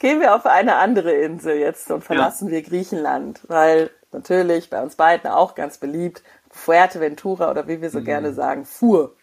Gehen 0.00 0.20
wir 0.20 0.34
auf 0.34 0.46
eine 0.46 0.76
andere 0.76 1.12
Insel 1.12 1.56
jetzt 1.56 1.90
und 1.90 2.02
verlassen 2.02 2.48
ja. 2.48 2.54
wir 2.54 2.62
Griechenland, 2.62 3.40
weil 3.48 3.90
natürlich 4.12 4.70
bei 4.70 4.82
uns 4.82 4.96
beiden 4.96 5.30
auch 5.30 5.54
ganz 5.54 5.78
beliebt, 5.78 6.22
Fuerteventura 6.50 7.50
oder 7.50 7.68
wie 7.68 7.80
wir 7.80 7.90
so 7.90 8.00
mhm. 8.00 8.04
gerne 8.04 8.32
sagen, 8.32 8.64
Fuhr. 8.64 9.14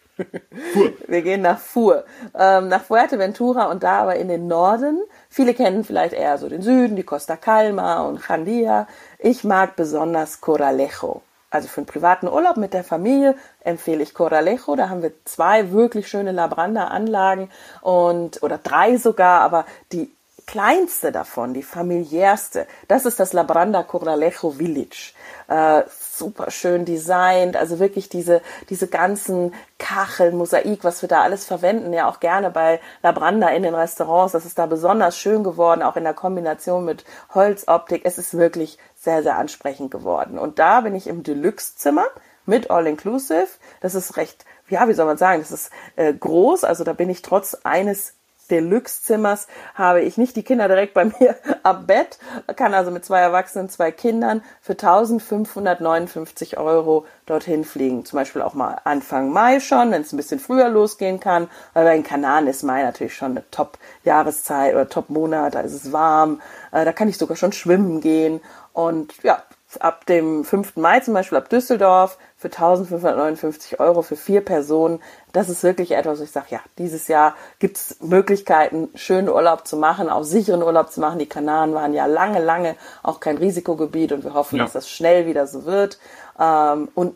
Fuhr. 0.72 0.92
Wir 1.08 1.20
gehen 1.20 1.42
nach 1.42 1.58
Fuhr, 1.58 2.04
ähm, 2.34 2.68
nach 2.68 2.82
Fuerteventura 2.82 3.70
und 3.70 3.82
da 3.82 3.98
aber 4.00 4.16
in 4.16 4.28
den 4.28 4.46
Norden. 4.46 5.02
Viele 5.28 5.52
kennen 5.52 5.84
vielleicht 5.84 6.14
eher 6.14 6.38
so 6.38 6.48
den 6.48 6.62
Süden, 6.62 6.96
die 6.96 7.02
Costa 7.02 7.36
Calma 7.36 8.00
und 8.02 8.26
Jandia. 8.26 8.86
Ich 9.18 9.44
mag 9.44 9.76
besonders 9.76 10.40
Coralejo. 10.40 11.20
Also 11.56 11.68
für 11.68 11.80
einen 11.80 11.86
privaten 11.86 12.28
Urlaub 12.28 12.56
mit 12.58 12.74
der 12.74 12.84
Familie 12.84 13.34
empfehle 13.60 14.02
ich 14.02 14.14
Coralejo. 14.14 14.76
Da 14.76 14.88
haben 14.88 15.02
wir 15.02 15.12
zwei 15.24 15.72
wirklich 15.72 16.06
schöne 16.06 16.32
Labranda-Anlagen 16.32 17.50
und 17.80 18.42
oder 18.42 18.58
drei 18.58 18.96
sogar, 18.98 19.40
aber 19.40 19.64
die 19.92 20.10
kleinste 20.46 21.12
davon, 21.12 21.54
die 21.54 21.62
familiärste, 21.62 22.66
das 22.88 23.04
ist 23.04 23.18
das 23.18 23.32
Labranda 23.32 23.82
Coralejo 23.82 24.50
Village. 24.50 25.12
Äh, 25.48 25.82
super 26.18 26.50
schön 26.50 26.84
designt, 26.84 27.56
also 27.56 27.78
wirklich 27.78 28.08
diese, 28.08 28.42
diese 28.70 28.88
ganzen 28.88 29.54
Kacheln, 29.78 30.36
Mosaik, 30.36 30.84
was 30.84 31.02
wir 31.02 31.08
da 31.08 31.22
alles 31.22 31.44
verwenden, 31.44 31.92
ja 31.92 32.08
auch 32.08 32.20
gerne 32.20 32.50
bei 32.50 32.80
Labranda 33.02 33.48
in 33.48 33.62
den 33.62 33.74
Restaurants. 33.74 34.32
Das 34.32 34.44
ist 34.44 34.58
da 34.58 34.66
besonders 34.66 35.18
schön 35.18 35.44
geworden, 35.44 35.82
auch 35.82 35.96
in 35.96 36.04
der 36.04 36.14
Kombination 36.14 36.84
mit 36.84 37.04
Holzoptik. 37.34 38.02
Es 38.04 38.18
ist 38.18 38.36
wirklich 38.36 38.78
sehr, 38.94 39.22
sehr 39.22 39.36
ansprechend 39.38 39.90
geworden. 39.90 40.38
Und 40.38 40.58
da 40.58 40.80
bin 40.80 40.94
ich 40.94 41.06
im 41.06 41.22
Deluxe-Zimmer 41.22 42.06
mit 42.46 42.70
All-Inclusive. 42.70 43.48
Das 43.80 43.94
ist 43.94 44.16
recht, 44.16 44.44
ja, 44.68 44.88
wie 44.88 44.94
soll 44.94 45.06
man 45.06 45.18
sagen, 45.18 45.40
das 45.40 45.52
ist 45.52 45.70
äh, 45.96 46.12
groß. 46.12 46.64
Also 46.64 46.84
da 46.84 46.92
bin 46.92 47.10
ich 47.10 47.22
trotz 47.22 47.54
eines 47.64 48.14
Deluxe-Zimmers 48.46 49.46
habe 49.74 50.02
ich 50.02 50.16
nicht. 50.18 50.36
Die 50.36 50.42
Kinder 50.42 50.68
direkt 50.68 50.94
bei 50.94 51.04
mir 51.20 51.36
am 51.62 51.86
Bett, 51.86 52.18
kann 52.56 52.74
also 52.74 52.90
mit 52.90 53.04
zwei 53.04 53.20
Erwachsenen, 53.20 53.68
zwei 53.68 53.90
Kindern 53.90 54.42
für 54.60 54.72
1559 54.72 56.58
Euro 56.58 57.06
dorthin 57.26 57.64
fliegen. 57.64 58.04
Zum 58.04 58.18
Beispiel 58.18 58.42
auch 58.42 58.54
mal 58.54 58.78
Anfang 58.84 59.30
Mai 59.30 59.60
schon, 59.60 59.90
wenn 59.90 60.02
es 60.02 60.12
ein 60.12 60.16
bisschen 60.16 60.40
früher 60.40 60.68
losgehen 60.68 61.20
kann, 61.20 61.48
weil 61.74 61.84
bei 61.84 61.94
den 61.94 62.04
Kanaren 62.04 62.46
ist 62.46 62.62
Mai 62.62 62.82
natürlich 62.82 63.14
schon 63.14 63.32
eine 63.32 63.50
Top-Jahreszeit 63.50 64.74
oder 64.74 64.88
Top-Monat, 64.88 65.54
da 65.54 65.60
ist 65.60 65.72
es 65.72 65.92
warm, 65.92 66.40
äh, 66.72 66.84
da 66.84 66.92
kann 66.92 67.08
ich 67.08 67.18
sogar 67.18 67.36
schon 67.36 67.52
schwimmen 67.52 68.00
gehen. 68.00 68.40
Und 68.72 69.22
ja, 69.22 69.42
ab 69.82 70.06
dem 70.06 70.44
5. 70.44 70.76
Mai 70.76 71.00
zum 71.00 71.14
Beispiel 71.14 71.38
ab 71.38 71.48
Düsseldorf 71.48 72.18
für 72.36 72.48
1559 72.48 73.80
Euro 73.80 74.02
für 74.02 74.16
vier 74.16 74.44
Personen. 74.44 75.00
Das 75.32 75.48
ist 75.48 75.62
wirklich 75.62 75.92
etwas, 75.92 76.18
wo 76.20 76.24
ich 76.24 76.30
sage, 76.30 76.46
ja, 76.50 76.60
dieses 76.78 77.08
Jahr 77.08 77.34
gibt 77.58 77.76
es 77.76 77.96
Möglichkeiten, 78.00 78.88
schönen 78.94 79.28
Urlaub 79.28 79.66
zu 79.66 79.76
machen, 79.76 80.08
auch 80.08 80.22
sicheren 80.22 80.62
Urlaub 80.62 80.90
zu 80.90 81.00
machen. 81.00 81.18
Die 81.18 81.28
Kanaren 81.28 81.74
waren 81.74 81.94
ja 81.94 82.06
lange, 82.06 82.42
lange 82.42 82.76
auch 83.02 83.20
kein 83.20 83.38
Risikogebiet 83.38 84.12
und 84.12 84.24
wir 84.24 84.34
hoffen, 84.34 84.56
ja. 84.56 84.64
dass 84.64 84.72
das 84.72 84.90
schnell 84.90 85.26
wieder 85.26 85.46
so 85.46 85.64
wird. 85.64 85.98
Ähm, 86.38 86.88
und 86.94 87.14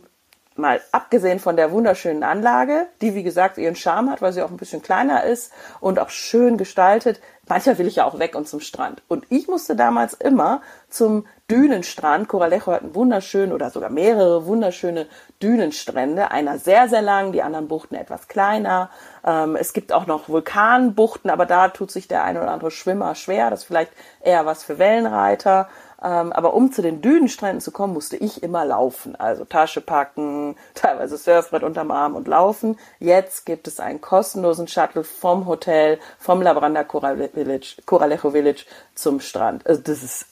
mal 0.56 0.80
abgesehen 0.92 1.40
von 1.40 1.56
der 1.56 1.72
wunderschönen 1.72 2.22
Anlage, 2.22 2.86
die 3.00 3.14
wie 3.14 3.22
gesagt 3.22 3.58
ihren 3.58 3.76
Charme 3.76 4.10
hat, 4.10 4.22
weil 4.22 4.32
sie 4.32 4.42
auch 4.42 4.50
ein 4.50 4.56
bisschen 4.56 4.82
kleiner 4.82 5.24
ist 5.24 5.52
und 5.80 5.98
auch 5.98 6.10
schön 6.10 6.56
gestaltet. 6.56 7.20
Manchmal 7.50 7.78
will 7.78 7.88
ich 7.88 7.96
ja 7.96 8.04
auch 8.04 8.20
weg 8.20 8.36
und 8.36 8.46
zum 8.48 8.60
Strand. 8.60 9.02
Und 9.08 9.26
ich 9.28 9.48
musste 9.48 9.74
damals 9.74 10.14
immer 10.14 10.62
zum 10.88 11.26
Dünenstrand. 11.50 12.28
Coralejo 12.28 12.70
hat 12.70 12.82
einen 12.82 12.94
wunderschönen 12.94 13.52
oder 13.52 13.70
sogar 13.70 13.90
mehrere 13.90 14.46
wunderschöne 14.46 15.08
Dünenstrände. 15.42 16.30
Einer 16.30 16.58
sehr, 16.58 16.88
sehr 16.88 17.02
lang, 17.02 17.32
die 17.32 17.42
anderen 17.42 17.66
Buchten 17.66 17.96
etwas 17.96 18.28
kleiner. 18.28 18.88
Ähm, 19.26 19.56
es 19.56 19.72
gibt 19.72 19.92
auch 19.92 20.06
noch 20.06 20.28
Vulkanbuchten, 20.28 21.28
aber 21.28 21.44
da 21.44 21.66
tut 21.70 21.90
sich 21.90 22.06
der 22.06 22.22
eine 22.22 22.40
oder 22.40 22.52
andere 22.52 22.70
Schwimmer 22.70 23.16
schwer. 23.16 23.50
Das 23.50 23.62
ist 23.62 23.66
vielleicht 23.66 23.90
eher 24.20 24.46
was 24.46 24.62
für 24.62 24.78
Wellenreiter. 24.78 25.68
Ähm, 26.02 26.32
aber 26.32 26.54
um 26.54 26.72
zu 26.72 26.82
den 26.82 27.02
Dünenstränden 27.02 27.60
zu 27.60 27.70
kommen, 27.70 27.92
musste 27.92 28.16
ich 28.16 28.42
immer 28.42 28.64
laufen. 28.64 29.16
Also 29.16 29.44
Tasche 29.44 29.80
packen, 29.80 30.56
teilweise 30.74 31.16
Surfbrett 31.16 31.62
unterm 31.62 31.90
Arm 31.90 32.14
und 32.14 32.26
laufen. 32.28 32.78
Jetzt 32.98 33.46
gibt 33.46 33.66
es 33.68 33.80
einen 33.80 34.00
kostenlosen 34.00 34.68
Shuttle 34.68 35.04
vom 35.04 35.46
Hotel, 35.46 35.98
vom 36.18 36.42
Labranda 36.42 36.84
Village, 36.84 37.76
Coralejo 37.84 38.30
Village 38.30 38.64
zum 38.94 39.20
Strand. 39.20 39.66
Also 39.66 39.82
das 39.82 40.02
ist 40.02 40.26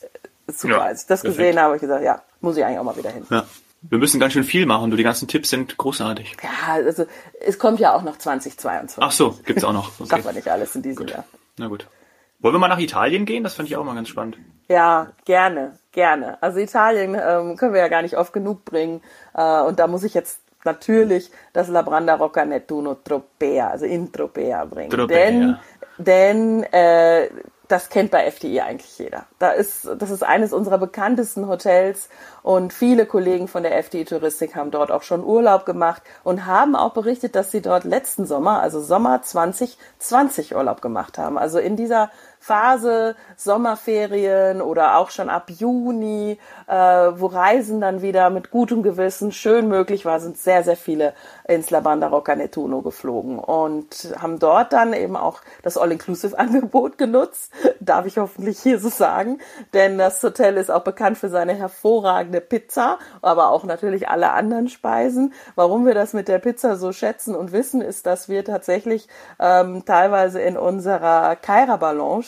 super. 0.47 0.77
Ja, 0.77 0.81
Als 0.81 1.01
ich 1.01 1.07
das 1.07 1.21
perfekt. 1.21 1.37
gesehen 1.37 1.57
habe, 1.57 1.65
habe 1.65 1.75
ich 1.75 1.81
gesagt, 1.81 2.03
ja, 2.03 2.21
muss 2.41 2.57
ich 2.57 2.65
eigentlich 2.65 2.79
auch 2.79 2.83
mal 2.83 2.97
wieder 2.97 3.11
hin. 3.11 3.25
Ja. 3.29 3.45
Wir 3.81 3.97
müssen 3.97 4.19
ganz 4.19 4.33
schön 4.33 4.43
viel 4.43 4.65
machen. 4.65 4.91
Du, 4.91 4.97
die 4.97 5.03
ganzen 5.03 5.29
Tipps 5.29 5.49
sind 5.49 5.77
großartig. 5.77 6.35
Ja, 6.43 6.73
also 6.73 7.05
es 7.39 7.57
kommt 7.59 7.79
ja 7.79 7.95
auch 7.95 8.01
noch 8.01 8.17
2022. 8.17 9.01
Ach 9.01 9.11
so, 9.11 9.39
gibt's 9.45 9.63
auch 9.63 9.71
noch. 9.71 9.91
Okay. 9.99 10.09
Schafft 10.09 10.25
man 10.25 10.35
nicht 10.35 10.49
alles 10.49 10.75
in 10.75 10.81
diesem 10.81 11.05
gut. 11.05 11.11
Jahr. 11.11 11.23
Na 11.57 11.67
gut. 11.67 11.87
Wollen 12.39 12.55
wir 12.55 12.59
mal 12.59 12.67
nach 12.67 12.79
Italien 12.79 13.25
gehen? 13.25 13.43
Das 13.43 13.53
fand 13.53 13.69
ich 13.69 13.77
auch 13.77 13.85
mal 13.85 13.95
ganz 13.95 14.09
spannend. 14.09 14.37
Ja, 14.69 15.07
gerne, 15.25 15.73
gerne. 15.91 16.37
Also 16.41 16.59
Italien 16.59 17.15
ähm, 17.15 17.57
können 17.57 17.73
wir 17.73 17.81
ja 17.81 17.87
gar 17.87 18.03
nicht 18.03 18.17
oft 18.17 18.31
genug 18.31 18.63
bringen. 18.65 19.01
Äh, 19.33 19.61
und 19.61 19.79
da 19.79 19.87
muss 19.87 20.03
ich 20.03 20.13
jetzt 20.13 20.41
natürlich 20.63 21.31
das 21.53 21.69
Labranda 21.69 22.15
Rocca 22.15 22.45
Nettuno 22.45 22.95
Tropea, 22.95 23.69
also 23.69 23.85
in 23.85 24.11
Tropea 24.11 24.65
bringen. 24.65 24.91
Tropea. 24.91 25.15
Denn, 25.17 25.57
denn 25.97 26.63
äh, 26.71 27.29
das 27.69 27.89
kennt 27.89 28.09
bei 28.09 28.25
FDI 28.25 28.61
eigentlich 28.61 28.97
jeder. 28.97 29.25
Da 29.37 29.51
ist, 29.51 29.87
das 29.99 30.09
ist 30.09 30.23
eines 30.23 30.53
unserer 30.53 30.79
bekanntesten 30.79 31.47
Hotels 31.47 32.09
und 32.41 32.73
viele 32.73 33.05
Kollegen 33.05 33.47
von 33.47 33.61
der 33.61 33.77
FDI 33.77 34.05
Touristik 34.05 34.55
haben 34.55 34.71
dort 34.71 34.91
auch 34.91 35.03
schon 35.03 35.23
Urlaub 35.23 35.65
gemacht 35.65 36.01
und 36.23 36.47
haben 36.47 36.75
auch 36.75 36.93
berichtet, 36.93 37.35
dass 37.35 37.51
sie 37.51 37.61
dort 37.61 37.83
letzten 37.83 38.25
Sommer, 38.25 38.61
also 38.61 38.81
Sommer 38.81 39.21
2020 39.21 40.55
Urlaub 40.55 40.81
gemacht 40.81 41.19
haben. 41.19 41.37
Also 41.37 41.59
in 41.59 41.75
dieser 41.75 42.09
Phase, 42.39 43.15
Sommerferien 43.35 44.61
oder 44.61 44.97
auch 44.97 45.11
schon 45.11 45.29
ab 45.29 45.49
Juni, 45.49 46.39
äh, 46.67 46.73
wo 46.73 47.27
Reisen 47.27 47.81
dann 47.81 48.01
wieder 48.01 48.29
mit 48.29 48.49
gutem 48.49 48.81
Gewissen 48.81 49.31
schön 49.31 49.67
möglich 49.67 50.05
war, 50.05 50.19
sind 50.19 50.37
sehr, 50.37 50.63
sehr 50.63 50.77
viele 50.77 51.13
ins 51.47 51.69
La 51.69 51.81
Banda 51.81 52.07
Rocca 52.07 52.35
Nettuno 52.35 52.81
geflogen 52.81 53.39
und 53.39 54.13
haben 54.19 54.39
dort 54.39 54.73
dann 54.73 54.93
eben 54.93 55.17
auch 55.17 55.41
das 55.63 55.77
All-Inclusive-Angebot 55.77 56.97
genutzt, 56.97 57.51
darf 57.79 58.05
ich 58.05 58.17
hoffentlich 58.17 58.59
hier 58.59 58.79
so 58.79 58.89
sagen, 58.89 59.39
denn 59.73 59.97
das 59.97 60.23
Hotel 60.23 60.57
ist 60.57 60.71
auch 60.71 60.83
bekannt 60.83 61.17
für 61.17 61.29
seine 61.29 61.53
hervorragende 61.53 62.41
Pizza, 62.41 62.99
aber 63.21 63.49
auch 63.51 63.63
natürlich 63.63 64.07
alle 64.07 64.31
anderen 64.31 64.69
Speisen. 64.69 65.33
Warum 65.55 65.85
wir 65.85 65.93
das 65.93 66.13
mit 66.13 66.27
der 66.27 66.39
Pizza 66.39 66.77
so 66.77 66.93
schätzen 66.93 67.35
und 67.35 67.51
wissen, 67.51 67.81
ist, 67.81 68.05
dass 68.05 68.29
wir 68.29 68.45
tatsächlich 68.45 69.07
ähm, 69.39 69.83
teilweise 69.85 70.41
in 70.41 70.57
unserer 70.57 71.35
Kaira 71.35 71.77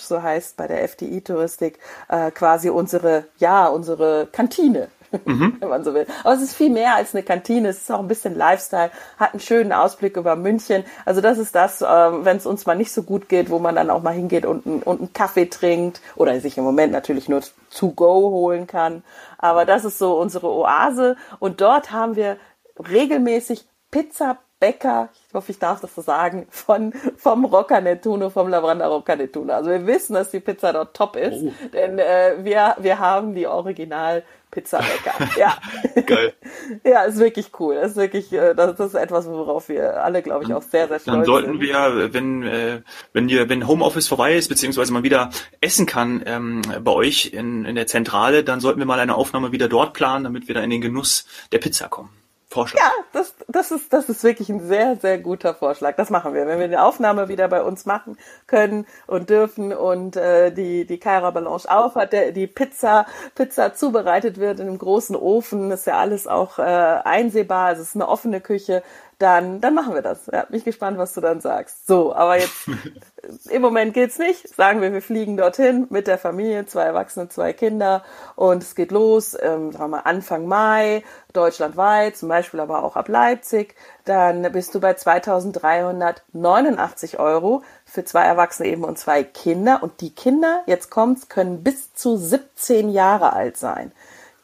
Balance 0.02 0.08
so 0.08 0.22
heißt 0.22 0.58
bei 0.58 0.68
der 0.68 0.84
FDI-Touristik, 0.84 1.80
äh, 2.10 2.32
quasi 2.32 2.70
unsere, 2.70 3.26
ja, 3.38 3.68
unsere 3.68 4.28
Kantine. 4.32 4.90
Mhm. 5.26 5.58
wenn 5.60 5.68
man 5.68 5.84
so 5.84 5.94
will. 5.94 6.08
Aber 6.24 6.36
es 6.36 6.42
ist 6.42 6.56
viel 6.56 6.70
mehr 6.70 6.96
als 6.96 7.14
eine 7.14 7.22
Kantine. 7.22 7.68
Es 7.68 7.80
ist 7.80 7.92
auch 7.92 8.00
ein 8.00 8.08
bisschen 8.08 8.34
Lifestyle, 8.34 8.92
hat 9.18 9.34
einen 9.34 9.42
schönen 9.42 9.74
Ausblick 9.74 10.16
über 10.16 10.38
München. 10.38 10.86
Also 11.04 11.20
das 11.20 11.38
ist 11.38 11.54
das, 11.54 11.82
ähm, 11.82 12.24
wenn 12.24 12.38
es 12.38 12.46
uns 12.46 12.66
mal 12.66 12.78
nicht 12.78 12.94
so 12.94 13.04
gut 13.04 13.28
geht, 13.28 13.50
wo 13.50 13.60
man 13.60 13.76
dann 13.76 13.90
auch 13.90 14.02
mal 14.02 14.14
hingeht 14.14 14.46
und, 14.46 14.66
und 14.66 15.00
einen 15.00 15.12
Kaffee 15.12 15.48
trinkt 15.48 16.00
oder 16.16 16.40
sich 16.40 16.58
im 16.58 16.64
Moment 16.64 16.94
natürlich 16.94 17.28
nur 17.28 17.42
to 17.76 17.90
go 17.90 18.30
holen 18.30 18.68
kann. 18.68 19.04
Aber 19.38 19.66
das 19.66 19.84
ist 19.84 19.98
so 19.98 20.18
unsere 20.18 20.48
Oase. 20.48 21.18
Und 21.40 21.60
dort 21.60 21.92
haben 21.92 22.16
wir 22.16 22.38
regelmäßig 22.80 23.68
Pizza 23.92 24.38
Bäcker, 24.62 25.10
ich 25.28 25.34
hoffe, 25.34 25.52
ich 25.52 25.60
darf 25.60 25.82
das 25.82 25.94
so 25.96 26.02
sagen, 26.02 26.46
von, 26.52 26.94
vom 27.18 27.46
Rocca 27.46 27.82
Nettuno, 27.82 28.30
vom 28.30 28.48
Labranda 28.48 28.88
Rocca 28.88 29.16
Nettuno. 29.16 29.54
Also 29.54 29.72
wir 29.72 29.88
wissen, 29.88 30.14
dass 30.14 30.30
die 30.30 30.40
Pizza 30.40 30.72
dort 30.72 30.96
top 30.96 31.16
ist, 31.16 31.42
oh. 31.44 31.52
denn 31.74 31.98
äh, 31.98 32.36
wir, 32.44 32.76
wir 32.80 33.00
haben 33.00 33.34
die 33.34 33.48
Original 33.48 34.24
Pizzabäcker. 34.52 35.14
Ja. 35.38 35.58
Geil. 36.06 36.34
ja, 36.84 37.04
ist 37.04 37.18
wirklich 37.18 37.48
cool. 37.60 37.76
Das 37.76 37.92
ist 37.92 37.98
wirklich, 37.98 38.32
äh, 38.34 38.54
das, 38.54 38.80
ist 38.80 38.94
etwas, 38.94 39.26
worauf 39.28 39.70
wir 39.70 40.04
alle, 40.04 40.22
glaube 40.22 40.44
ich, 40.44 40.54
auch 40.54 40.62
sehr, 40.62 40.88
sehr 40.88 41.00
stolz 41.00 41.06
sind. 41.06 41.14
Dann 41.16 41.26
sollten 41.26 41.52
sind. 41.54 41.62
wir, 41.62 42.14
wenn, 42.14 42.44
äh, 42.44 42.82
wenn 43.14 43.30
ihr, 43.30 43.50
wenn 43.50 43.68
Homeoffice 43.68 44.08
vorbei 44.08 44.36
ist, 44.36 44.50
beziehungsweise 44.50 44.94
man 44.94 45.04
wieder 45.04 45.32
essen 45.62 45.88
kann 45.88 46.22
ähm, 46.26 46.62
bei 46.84 46.92
euch 46.92 47.34
in, 47.34 47.66
in 47.66 47.76
der 47.76 47.88
Zentrale, 47.88 48.44
dann 48.44 48.60
sollten 48.60 48.80
wir 48.80 48.86
mal 48.86 49.00
eine 49.00 49.16
Aufnahme 49.16 49.52
wieder 49.52 49.70
dort 49.70 49.94
planen, 49.94 50.26
damit 50.26 50.48
wir 50.48 50.54
da 50.54 50.62
in 50.62 50.70
den 50.70 50.82
Genuss 50.82 51.26
der 51.52 51.58
Pizza 51.58 51.88
kommen. 51.88 52.21
Vorschlag. 52.52 52.82
Ja, 52.82 52.92
das, 53.14 53.34
das, 53.48 53.72
ist, 53.72 53.94
das 53.94 54.10
ist 54.10 54.26
wirklich 54.26 54.50
ein 54.50 54.60
sehr, 54.60 54.98
sehr 54.98 55.18
guter 55.20 55.56
Vorschlag. 55.56 55.96
Das 55.96 56.10
machen 56.10 56.34
wir. 56.34 56.46
Wenn 56.48 56.60
wir 56.60 56.68
die 56.68 56.78
Aufnahme 56.78 57.30
wieder 57.30 57.48
bei 57.48 57.64
uns 57.64 57.86
machen 57.86 58.18
können 58.46 58.86
und 59.08 59.30
dürfen 59.30 59.72
und 59.72 60.18
äh, 60.18 60.52
die, 60.52 60.86
die 60.86 61.00
Kaira 61.00 61.32
Balanche 61.32 61.72
auf 61.72 61.96
hat, 61.96 62.12
der, 62.12 62.34
die 62.34 62.48
Pizza, 62.48 63.06
Pizza 63.36 63.74
zubereitet 63.74 64.38
wird 64.38 64.60
in 64.60 64.68
einem 64.68 64.78
großen 64.78 65.16
Ofen, 65.16 65.72
ist 65.72 65.88
ja 65.88 65.98
alles 65.98 66.28
auch 66.28 66.60
äh, 66.60 66.64
einsehbar. 66.64 67.68
Also 67.68 67.84
es 67.84 67.90
ist 67.90 67.96
eine 67.96 68.10
offene 68.10 68.42
Küche 68.42 68.84
dann, 69.22 69.62
dann 69.62 69.76
machen 69.76 69.94
wir 69.94 70.02
das. 70.02 70.26
Ja, 70.32 70.46
bin 70.46 70.58
ich 70.58 70.66
gespannt, 70.66 70.98
was 70.98 71.14
du 71.14 71.22
dann 71.22 71.42
sagst. 71.42 71.86
So, 71.86 72.16
aber 72.16 72.40
jetzt 72.40 72.68
im 73.50 73.62
Moment 73.62 73.94
geht's 73.94 74.18
nicht. 74.18 74.48
Sagen 74.56 74.82
wir, 74.82 74.92
wir 74.94 75.04
fliegen 75.04 75.38
dorthin 75.38 75.86
mit 75.90 76.08
der 76.08 76.18
Familie, 76.18 76.66
zwei 76.66 76.84
Erwachsene, 76.84 77.30
zwei 77.30 77.54
Kinder 77.54 78.04
und 78.36 78.62
es 78.64 78.76
geht 78.76 78.92
los, 78.92 79.38
ähm, 79.40 79.72
sagen 79.72 79.84
wir 79.84 79.88
mal 79.90 80.00
Anfang 80.00 80.48
Mai, 80.48 81.04
deutschlandweit, 81.34 82.18
zum 82.18 82.30
Beispiel 82.30 82.60
aber 82.60 82.84
auch 82.84 82.96
ab 82.96 83.10
Leipzig. 83.10 83.76
Dann 84.06 84.52
bist 84.52 84.74
du 84.74 84.80
bei 84.80 84.96
2389 84.96 87.20
Euro 87.20 87.62
für 87.86 88.04
zwei 88.04 88.24
Erwachsene 88.24 88.70
eben 88.70 88.84
und 88.84 88.98
zwei 88.98 89.24
Kinder. 89.24 89.84
Und 89.84 90.02
die 90.02 90.16
Kinder, 90.16 90.64
jetzt 90.66 90.90
kommt's, 90.90 91.30
können 91.30 91.64
bis 91.64 91.94
zu 91.94 92.18
17 92.18 92.90
Jahre 92.90 93.34
alt 93.34 93.58
sein 93.58 93.92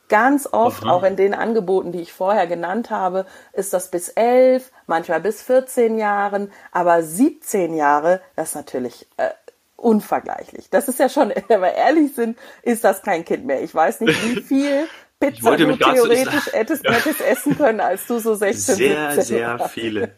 Ganz 0.09 0.47
oft, 0.51 0.83
Aha. 0.83 0.91
auch 0.91 1.03
in 1.03 1.15
den 1.15 1.33
Angeboten, 1.33 1.91
die 1.91 2.01
ich 2.01 2.13
vorher 2.13 2.47
genannt 2.47 2.89
habe, 2.89 3.25
ist 3.53 3.73
das 3.73 3.91
bis 3.91 4.09
elf, 4.09 4.71
manchmal 4.85 5.19
bis 5.19 5.41
14 5.41 5.97
Jahren, 5.97 6.51
aber 6.71 7.03
17 7.03 7.73
Jahre, 7.73 8.21
das 8.35 8.49
ist 8.49 8.55
natürlich 8.55 9.07
äh, 9.17 9.29
unvergleichlich. 9.75 10.69
Das 10.69 10.87
ist 10.87 10.99
ja 10.99 11.09
schon, 11.09 11.33
wenn 11.47 11.61
wir 11.61 11.73
ehrlich 11.73 12.15
sind, 12.15 12.37
ist 12.63 12.83
das 12.83 13.01
kein 13.01 13.25
Kind 13.25 13.45
mehr. 13.45 13.61
Ich 13.61 13.73
weiß 13.73 14.01
nicht, 14.01 14.23
wie 14.23 14.41
viel 14.41 14.87
Pizza 15.19 15.57
du 15.57 15.75
theoretisch 15.75 16.45
so, 16.45 16.51
hättest, 16.53 16.85
ja. 16.85 16.91
hättest 16.91 17.21
essen 17.21 17.57
können, 17.57 17.79
als 17.79 18.05
du 18.05 18.19
so 18.19 18.35
16 18.35 18.75
Sehr, 18.75 19.11
17 19.13 19.23
sehr 19.23 19.59
warst. 19.59 19.73
viele. 19.73 20.11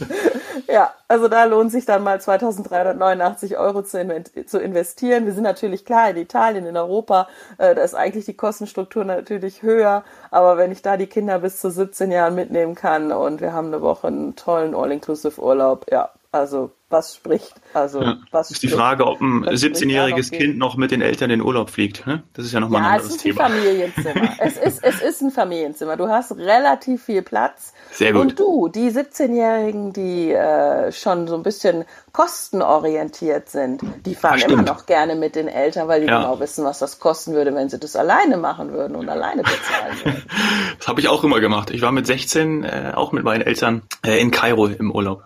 ja, 0.68 0.94
also 1.06 1.28
da 1.28 1.44
lohnt 1.44 1.70
sich 1.70 1.84
dann 1.84 2.02
mal 2.02 2.18
2389 2.18 3.58
Euro 3.58 3.82
zu, 3.82 4.24
zu, 4.46 4.58
investieren. 4.58 5.26
Wir 5.26 5.34
sind 5.34 5.42
natürlich 5.42 5.84
klar 5.84 6.08
in 6.10 6.16
Italien, 6.16 6.64
in 6.64 6.78
Europa, 6.78 7.28
äh, 7.58 7.74
da 7.74 7.82
ist 7.82 7.94
eigentlich 7.94 8.24
die 8.24 8.36
Kostenstruktur 8.36 9.04
natürlich 9.04 9.62
höher, 9.62 10.02
aber 10.30 10.56
wenn 10.56 10.72
ich 10.72 10.80
da 10.80 10.96
die 10.96 11.08
Kinder 11.08 11.40
bis 11.40 11.60
zu 11.60 11.70
17 11.70 12.10
Jahren 12.10 12.34
mitnehmen 12.34 12.74
kann 12.74 13.12
und 13.12 13.42
wir 13.42 13.52
haben 13.52 13.66
eine 13.66 13.82
Woche 13.82 14.06
einen 14.06 14.34
tollen 14.34 14.74
All-Inclusive-Urlaub, 14.74 15.86
ja, 15.90 16.10
also 16.30 16.70
was 16.92 17.16
spricht. 17.16 17.54
Also 17.74 18.02
ja. 18.02 18.18
was 18.30 18.50
ist 18.50 18.62
die 18.62 18.68
Frage, 18.68 19.06
ob 19.06 19.20
ein 19.20 19.44
17-jähriges 19.44 20.30
Kind 20.30 20.58
noch 20.58 20.76
mit 20.76 20.90
den 20.90 21.00
Eltern 21.00 21.30
in 21.30 21.38
den 21.40 21.46
Urlaub 21.46 21.70
fliegt. 21.70 22.06
Ne? 22.06 22.22
Das 22.34 22.44
ist 22.44 22.52
ja 22.52 22.60
nochmal 22.60 22.82
ja, 22.82 22.88
ein 22.88 22.94
anderes 23.00 23.16
Thema. 23.16 23.46
Es 23.46 23.52
ist 23.54 23.58
ein 23.58 23.64
Familienzimmer. 23.64 24.30
es, 24.38 24.56
ist, 24.58 24.84
es 24.84 25.02
ist 25.02 25.22
ein 25.22 25.30
Familienzimmer. 25.30 25.96
Du 25.96 26.08
hast 26.08 26.36
relativ 26.36 27.04
viel 27.04 27.22
Platz. 27.22 27.72
Sehr 27.90 28.12
gut. 28.12 28.22
Und 28.22 28.38
du, 28.38 28.68
die 28.68 28.90
17-Jährigen, 28.90 29.92
die 29.92 30.32
äh, 30.32 30.92
schon 30.92 31.26
so 31.26 31.34
ein 31.34 31.42
bisschen 31.42 31.84
kostenorientiert 32.12 33.48
sind, 33.48 33.82
die 34.04 34.14
fahren 34.14 34.38
ja, 34.38 34.48
immer 34.48 34.62
noch 34.62 34.86
gerne 34.86 35.14
mit 35.14 35.34
den 35.34 35.48
Eltern, 35.48 35.88
weil 35.88 36.02
die 36.02 36.06
ja. 36.06 36.20
genau 36.20 36.40
wissen, 36.40 36.64
was 36.64 36.78
das 36.78 37.00
kosten 37.00 37.32
würde, 37.32 37.54
wenn 37.54 37.70
sie 37.70 37.78
das 37.78 37.96
alleine 37.96 38.36
machen 38.36 38.72
würden 38.72 38.96
und 38.96 39.08
alleine 39.08 39.42
bezahlen 39.42 39.96
würden. 40.04 40.22
das 40.78 40.88
habe 40.88 41.00
ich 41.00 41.08
auch 41.08 41.24
immer 41.24 41.40
gemacht. 41.40 41.70
Ich 41.70 41.80
war 41.80 41.92
mit 41.92 42.06
16 42.06 42.64
äh, 42.64 42.92
auch 42.94 43.12
mit 43.12 43.24
meinen 43.24 43.40
Eltern 43.40 43.82
äh, 44.04 44.20
in 44.20 44.30
Kairo 44.30 44.66
im 44.66 44.90
Urlaub. 44.90 45.24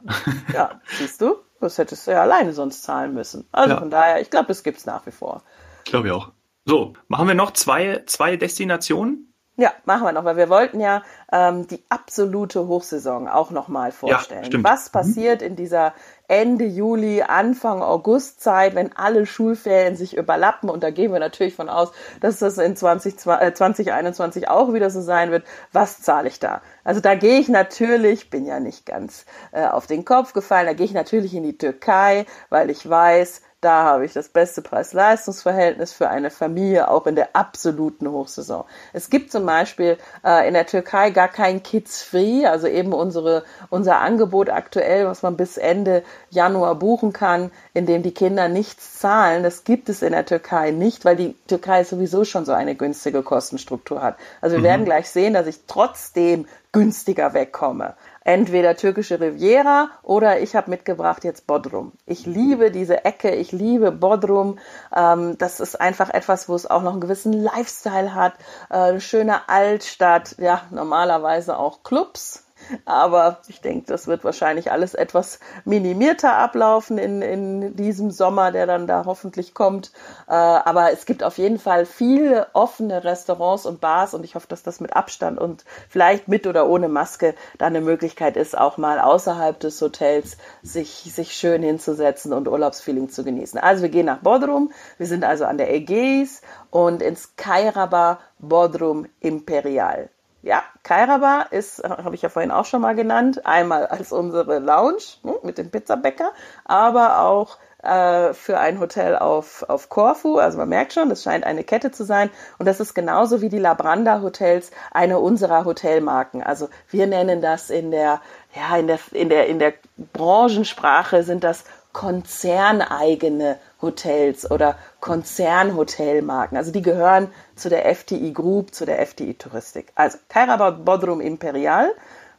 ja, 0.54 0.80
siehst 0.98 1.20
du? 1.20 1.36
Das 1.60 1.78
hättest 1.78 2.06
du 2.06 2.12
ja 2.12 2.22
alleine 2.22 2.52
sonst 2.52 2.82
zahlen 2.82 3.14
müssen. 3.14 3.46
Also 3.52 3.74
ja. 3.74 3.78
von 3.78 3.90
daher, 3.90 4.20
ich 4.20 4.30
glaube, 4.30 4.48
das 4.48 4.62
gibt 4.62 4.78
es 4.78 4.86
nach 4.86 5.06
wie 5.06 5.10
vor. 5.10 5.42
Ich 5.84 5.90
glaube 5.90 6.14
auch. 6.14 6.32
So, 6.64 6.94
machen 7.08 7.28
wir 7.28 7.34
noch 7.34 7.52
zwei, 7.52 8.02
zwei 8.06 8.36
Destinationen? 8.36 9.32
Ja, 9.58 9.72
machen 9.86 10.04
wir 10.04 10.12
noch, 10.12 10.24
weil 10.24 10.36
wir 10.36 10.50
wollten 10.50 10.80
ja 10.80 11.02
ähm, 11.32 11.66
die 11.66 11.82
absolute 11.88 12.66
Hochsaison 12.66 13.26
auch 13.26 13.50
nochmal 13.50 13.90
vorstellen. 13.90 14.50
Ja, 14.50 14.64
Was 14.64 14.88
mhm. 14.88 14.92
passiert 14.92 15.42
in 15.42 15.56
dieser 15.56 15.94
Ende 16.28 16.64
Juli, 16.64 17.22
Anfang 17.22 17.82
August 17.82 18.40
Zeit, 18.40 18.74
wenn 18.74 18.96
alle 18.96 19.26
Schulferien 19.26 19.96
sich 19.96 20.16
überlappen 20.16 20.68
und 20.68 20.82
da 20.82 20.90
gehen 20.90 21.12
wir 21.12 21.18
natürlich 21.18 21.54
von 21.54 21.68
aus, 21.68 21.92
dass 22.20 22.38
das 22.38 22.58
in 22.58 22.76
20, 22.76 23.14
äh, 23.26 23.52
2021 23.52 24.48
auch 24.48 24.72
wieder 24.72 24.90
so 24.90 25.00
sein 25.00 25.30
wird. 25.30 25.44
Was 25.72 26.02
zahle 26.02 26.28
ich 26.28 26.38
da? 26.38 26.62
Also 26.84 27.00
da 27.00 27.14
gehe 27.14 27.38
ich 27.38 27.48
natürlich, 27.48 28.30
bin 28.30 28.46
ja 28.46 28.60
nicht 28.60 28.86
ganz 28.86 29.26
äh, 29.52 29.66
auf 29.66 29.86
den 29.86 30.04
Kopf 30.04 30.32
gefallen, 30.32 30.66
da 30.66 30.72
gehe 30.72 30.86
ich 30.86 30.94
natürlich 30.94 31.34
in 31.34 31.44
die 31.44 31.58
Türkei, 31.58 32.26
weil 32.50 32.70
ich 32.70 32.88
weiß, 32.88 33.42
da 33.66 33.82
habe 33.82 34.04
ich 34.04 34.12
das 34.12 34.28
beste 34.28 34.62
Preis-Leistungs-Verhältnis 34.62 35.92
für 35.92 36.08
eine 36.08 36.30
Familie, 36.30 36.88
auch 36.88 37.04
in 37.08 37.16
der 37.16 37.30
absoluten 37.32 38.08
Hochsaison. 38.08 38.64
Es 38.92 39.10
gibt 39.10 39.32
zum 39.32 39.44
Beispiel 39.44 39.98
äh, 40.24 40.46
in 40.46 40.54
der 40.54 40.66
Türkei 40.66 41.10
gar 41.10 41.26
kein 41.26 41.64
Kids 41.64 42.00
Free, 42.00 42.46
also 42.46 42.68
eben 42.68 42.92
unsere, 42.92 43.42
unser 43.68 43.98
Angebot 43.98 44.50
aktuell, 44.50 45.08
was 45.08 45.24
man 45.24 45.36
bis 45.36 45.56
Ende 45.56 46.04
Januar 46.30 46.76
buchen 46.76 47.12
kann, 47.12 47.50
in 47.74 47.86
dem 47.86 48.04
die 48.04 48.14
Kinder 48.14 48.48
nichts 48.48 49.00
zahlen. 49.00 49.42
Das 49.42 49.64
gibt 49.64 49.88
es 49.88 50.00
in 50.00 50.12
der 50.12 50.26
Türkei 50.26 50.70
nicht, 50.70 51.04
weil 51.04 51.16
die 51.16 51.34
Türkei 51.48 51.82
sowieso 51.82 52.24
schon 52.24 52.44
so 52.44 52.52
eine 52.52 52.76
günstige 52.76 53.24
Kostenstruktur 53.24 54.00
hat. 54.00 54.14
Also 54.40 54.54
wir 54.54 54.60
mhm. 54.60 54.64
werden 54.64 54.84
gleich 54.84 55.10
sehen, 55.10 55.34
dass 55.34 55.48
ich 55.48 55.58
trotzdem 55.66 56.46
günstiger 56.70 57.34
wegkomme 57.34 57.94
entweder 58.26 58.76
türkische 58.76 59.20
Riviera 59.20 59.88
oder 60.02 60.40
ich 60.40 60.56
habe 60.56 60.70
mitgebracht 60.70 61.22
jetzt 61.22 61.46
Bodrum. 61.46 61.92
Ich 62.06 62.26
liebe 62.26 62.72
diese 62.72 63.04
Ecke, 63.04 63.34
ich 63.34 63.52
liebe 63.52 63.92
Bodrum. 63.92 64.58
Ähm, 64.94 65.38
das 65.38 65.60
ist 65.60 65.80
einfach 65.80 66.10
etwas, 66.10 66.48
wo 66.48 66.54
es 66.56 66.66
auch 66.66 66.82
noch 66.82 66.92
einen 66.92 67.00
gewissen 67.00 67.32
Lifestyle 67.32 68.14
hat. 68.14 68.34
Äh, 68.68 68.74
eine 68.74 69.00
schöne 69.00 69.48
Altstadt, 69.48 70.36
ja, 70.38 70.62
normalerweise 70.70 71.56
auch 71.56 71.84
Clubs 71.84 72.45
aber 72.84 73.40
ich 73.48 73.60
denke, 73.60 73.86
das 73.86 74.06
wird 74.06 74.24
wahrscheinlich 74.24 74.72
alles 74.72 74.94
etwas 74.94 75.40
minimierter 75.64 76.36
ablaufen 76.36 76.98
in, 76.98 77.22
in 77.22 77.76
diesem 77.76 78.10
Sommer, 78.10 78.52
der 78.52 78.66
dann 78.66 78.86
da 78.86 79.04
hoffentlich 79.06 79.54
kommt. 79.54 79.92
Äh, 80.28 80.32
aber 80.32 80.92
es 80.92 81.06
gibt 81.06 81.22
auf 81.22 81.38
jeden 81.38 81.58
Fall 81.58 81.86
viele 81.86 82.48
offene 82.52 83.04
Restaurants 83.04 83.66
und 83.66 83.80
Bars 83.80 84.14
und 84.14 84.24
ich 84.24 84.34
hoffe, 84.34 84.48
dass 84.48 84.62
das 84.62 84.80
mit 84.80 84.94
Abstand 84.94 85.38
und 85.38 85.64
vielleicht 85.88 86.28
mit 86.28 86.46
oder 86.46 86.68
ohne 86.68 86.88
Maske 86.88 87.34
dann 87.58 87.74
eine 87.76 87.84
Möglichkeit 87.84 88.36
ist, 88.36 88.56
auch 88.56 88.76
mal 88.76 89.00
außerhalb 89.00 89.58
des 89.60 89.80
Hotels 89.80 90.36
sich, 90.62 91.10
sich 91.14 91.32
schön 91.34 91.62
hinzusetzen 91.62 92.32
und 92.32 92.48
Urlaubsfeeling 92.48 93.08
zu 93.08 93.24
genießen. 93.24 93.58
Also 93.58 93.82
wir 93.82 93.90
gehen 93.90 94.06
nach 94.06 94.20
Bodrum. 94.20 94.72
Wir 94.98 95.06
sind 95.06 95.24
also 95.24 95.44
an 95.44 95.58
der 95.58 95.72
Ägäis 95.72 96.42
und 96.70 97.02
ins 97.02 97.36
Kairaba 97.36 98.20
Bodrum 98.38 99.06
Imperial. 99.20 100.10
Ja, 100.42 100.62
Kairaba 100.82 101.46
ist, 101.50 101.82
habe 101.82 102.14
ich 102.14 102.22
ja 102.22 102.28
vorhin 102.28 102.50
auch 102.50 102.66
schon 102.66 102.80
mal 102.80 102.94
genannt, 102.94 103.46
einmal 103.46 103.86
als 103.86 104.12
unsere 104.12 104.58
Lounge 104.58 105.02
hm, 105.22 105.34
mit 105.42 105.58
dem 105.58 105.70
Pizzabäcker, 105.70 106.30
aber 106.64 107.20
auch 107.20 107.58
äh, 107.82 108.34
für 108.34 108.58
ein 108.58 108.80
Hotel 108.80 109.16
auf, 109.16 109.64
auf 109.68 109.88
Korfu. 109.88 110.38
Also 110.38 110.58
man 110.58 110.68
merkt 110.68 110.92
schon, 110.92 111.08
das 111.08 111.22
scheint 111.22 111.44
eine 111.44 111.64
Kette 111.64 111.90
zu 111.90 112.04
sein. 112.04 112.30
Und 112.58 112.66
das 112.66 112.80
ist 112.80 112.94
genauso 112.94 113.40
wie 113.40 113.48
die 113.48 113.58
Labranda 113.58 114.22
Hotels 114.22 114.70
eine 114.90 115.18
unserer 115.18 115.64
Hotelmarken. 115.64 116.42
Also 116.42 116.68
wir 116.90 117.06
nennen 117.06 117.40
das 117.40 117.70
in 117.70 117.90
der, 117.90 118.20
ja, 118.54 118.76
in 118.76 118.86
der, 118.86 118.98
in 119.12 119.28
der, 119.28 119.46
in 119.46 119.58
der 119.58 119.74
Branchensprache 120.12 121.22
sind 121.22 121.44
das 121.44 121.64
konzerneigene 121.92 123.58
Hotels 123.80 124.50
oder 124.50 124.76
Konzernhotelmarken. 125.06 126.58
Also 126.58 126.72
die 126.72 126.82
gehören 126.82 127.28
zu 127.54 127.68
der 127.68 127.94
FTI 127.94 128.32
Group, 128.32 128.74
zu 128.74 128.84
der 128.84 129.06
FTI 129.06 129.34
Touristik. 129.34 129.92
Also 129.94 130.18
Kairabat 130.28 130.84
Bodrum 130.84 131.20
Imperial 131.20 131.92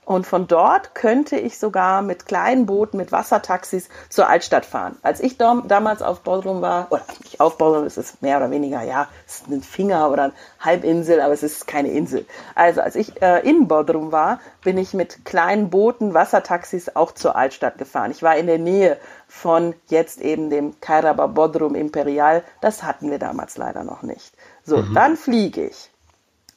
und 0.07 0.25
von 0.25 0.47
dort 0.47 0.95
könnte 0.95 1.35
ich 1.35 1.59
sogar 1.59 2.01
mit 2.01 2.25
kleinen 2.25 2.65
Booten, 2.65 2.95
mit 2.95 3.11
Wassertaxis 3.11 3.89
zur 4.07 4.29
Altstadt 4.29 4.65
fahren. 4.65 4.95
Als 5.01 5.19
ich 5.19 5.37
damals 5.37 6.01
auf 6.01 6.21
Bodrum 6.21 6.61
war, 6.61 6.87
oder 6.91 7.03
nicht 7.21 7.41
auf 7.41 7.57
Bodrum, 7.57 7.83
es 7.83 7.97
ist 7.97 8.21
mehr 8.21 8.37
oder 8.37 8.49
weniger, 8.49 8.81
ja, 8.83 9.09
es 9.27 9.41
ist 9.41 9.49
ein 9.49 9.61
Finger 9.61 10.09
oder 10.09 10.23
eine 10.23 10.33
Halbinsel, 10.61 11.19
aber 11.19 11.33
es 11.33 11.43
ist 11.43 11.67
keine 11.67 11.89
Insel. 11.89 12.25
Also 12.55 12.79
als 12.79 12.95
ich 12.95 13.21
äh, 13.21 13.45
in 13.45 13.67
Bodrum 13.67 14.13
war, 14.13 14.39
bin 14.63 14.77
ich 14.77 14.93
mit 14.93 15.25
kleinen 15.25 15.69
Booten, 15.69 16.13
Wassertaxis 16.13 16.95
auch 16.95 17.11
zur 17.11 17.35
Altstadt 17.35 17.77
gefahren. 17.77 18.11
Ich 18.11 18.23
war 18.23 18.37
in 18.37 18.47
der 18.47 18.59
Nähe 18.59 18.95
von 19.27 19.75
jetzt 19.87 20.21
eben 20.21 20.49
dem 20.49 20.79
Kairaba 20.79 21.27
Bodrum 21.27 21.75
Imperial. 21.75 22.45
Das 22.61 22.81
hatten 22.81 23.11
wir 23.11 23.19
damals 23.19 23.57
leider 23.57 23.83
noch 23.83 24.03
nicht. 24.03 24.31
So, 24.63 24.77
mhm. 24.77 24.93
dann 24.93 25.17
fliege 25.17 25.65
ich 25.65 25.91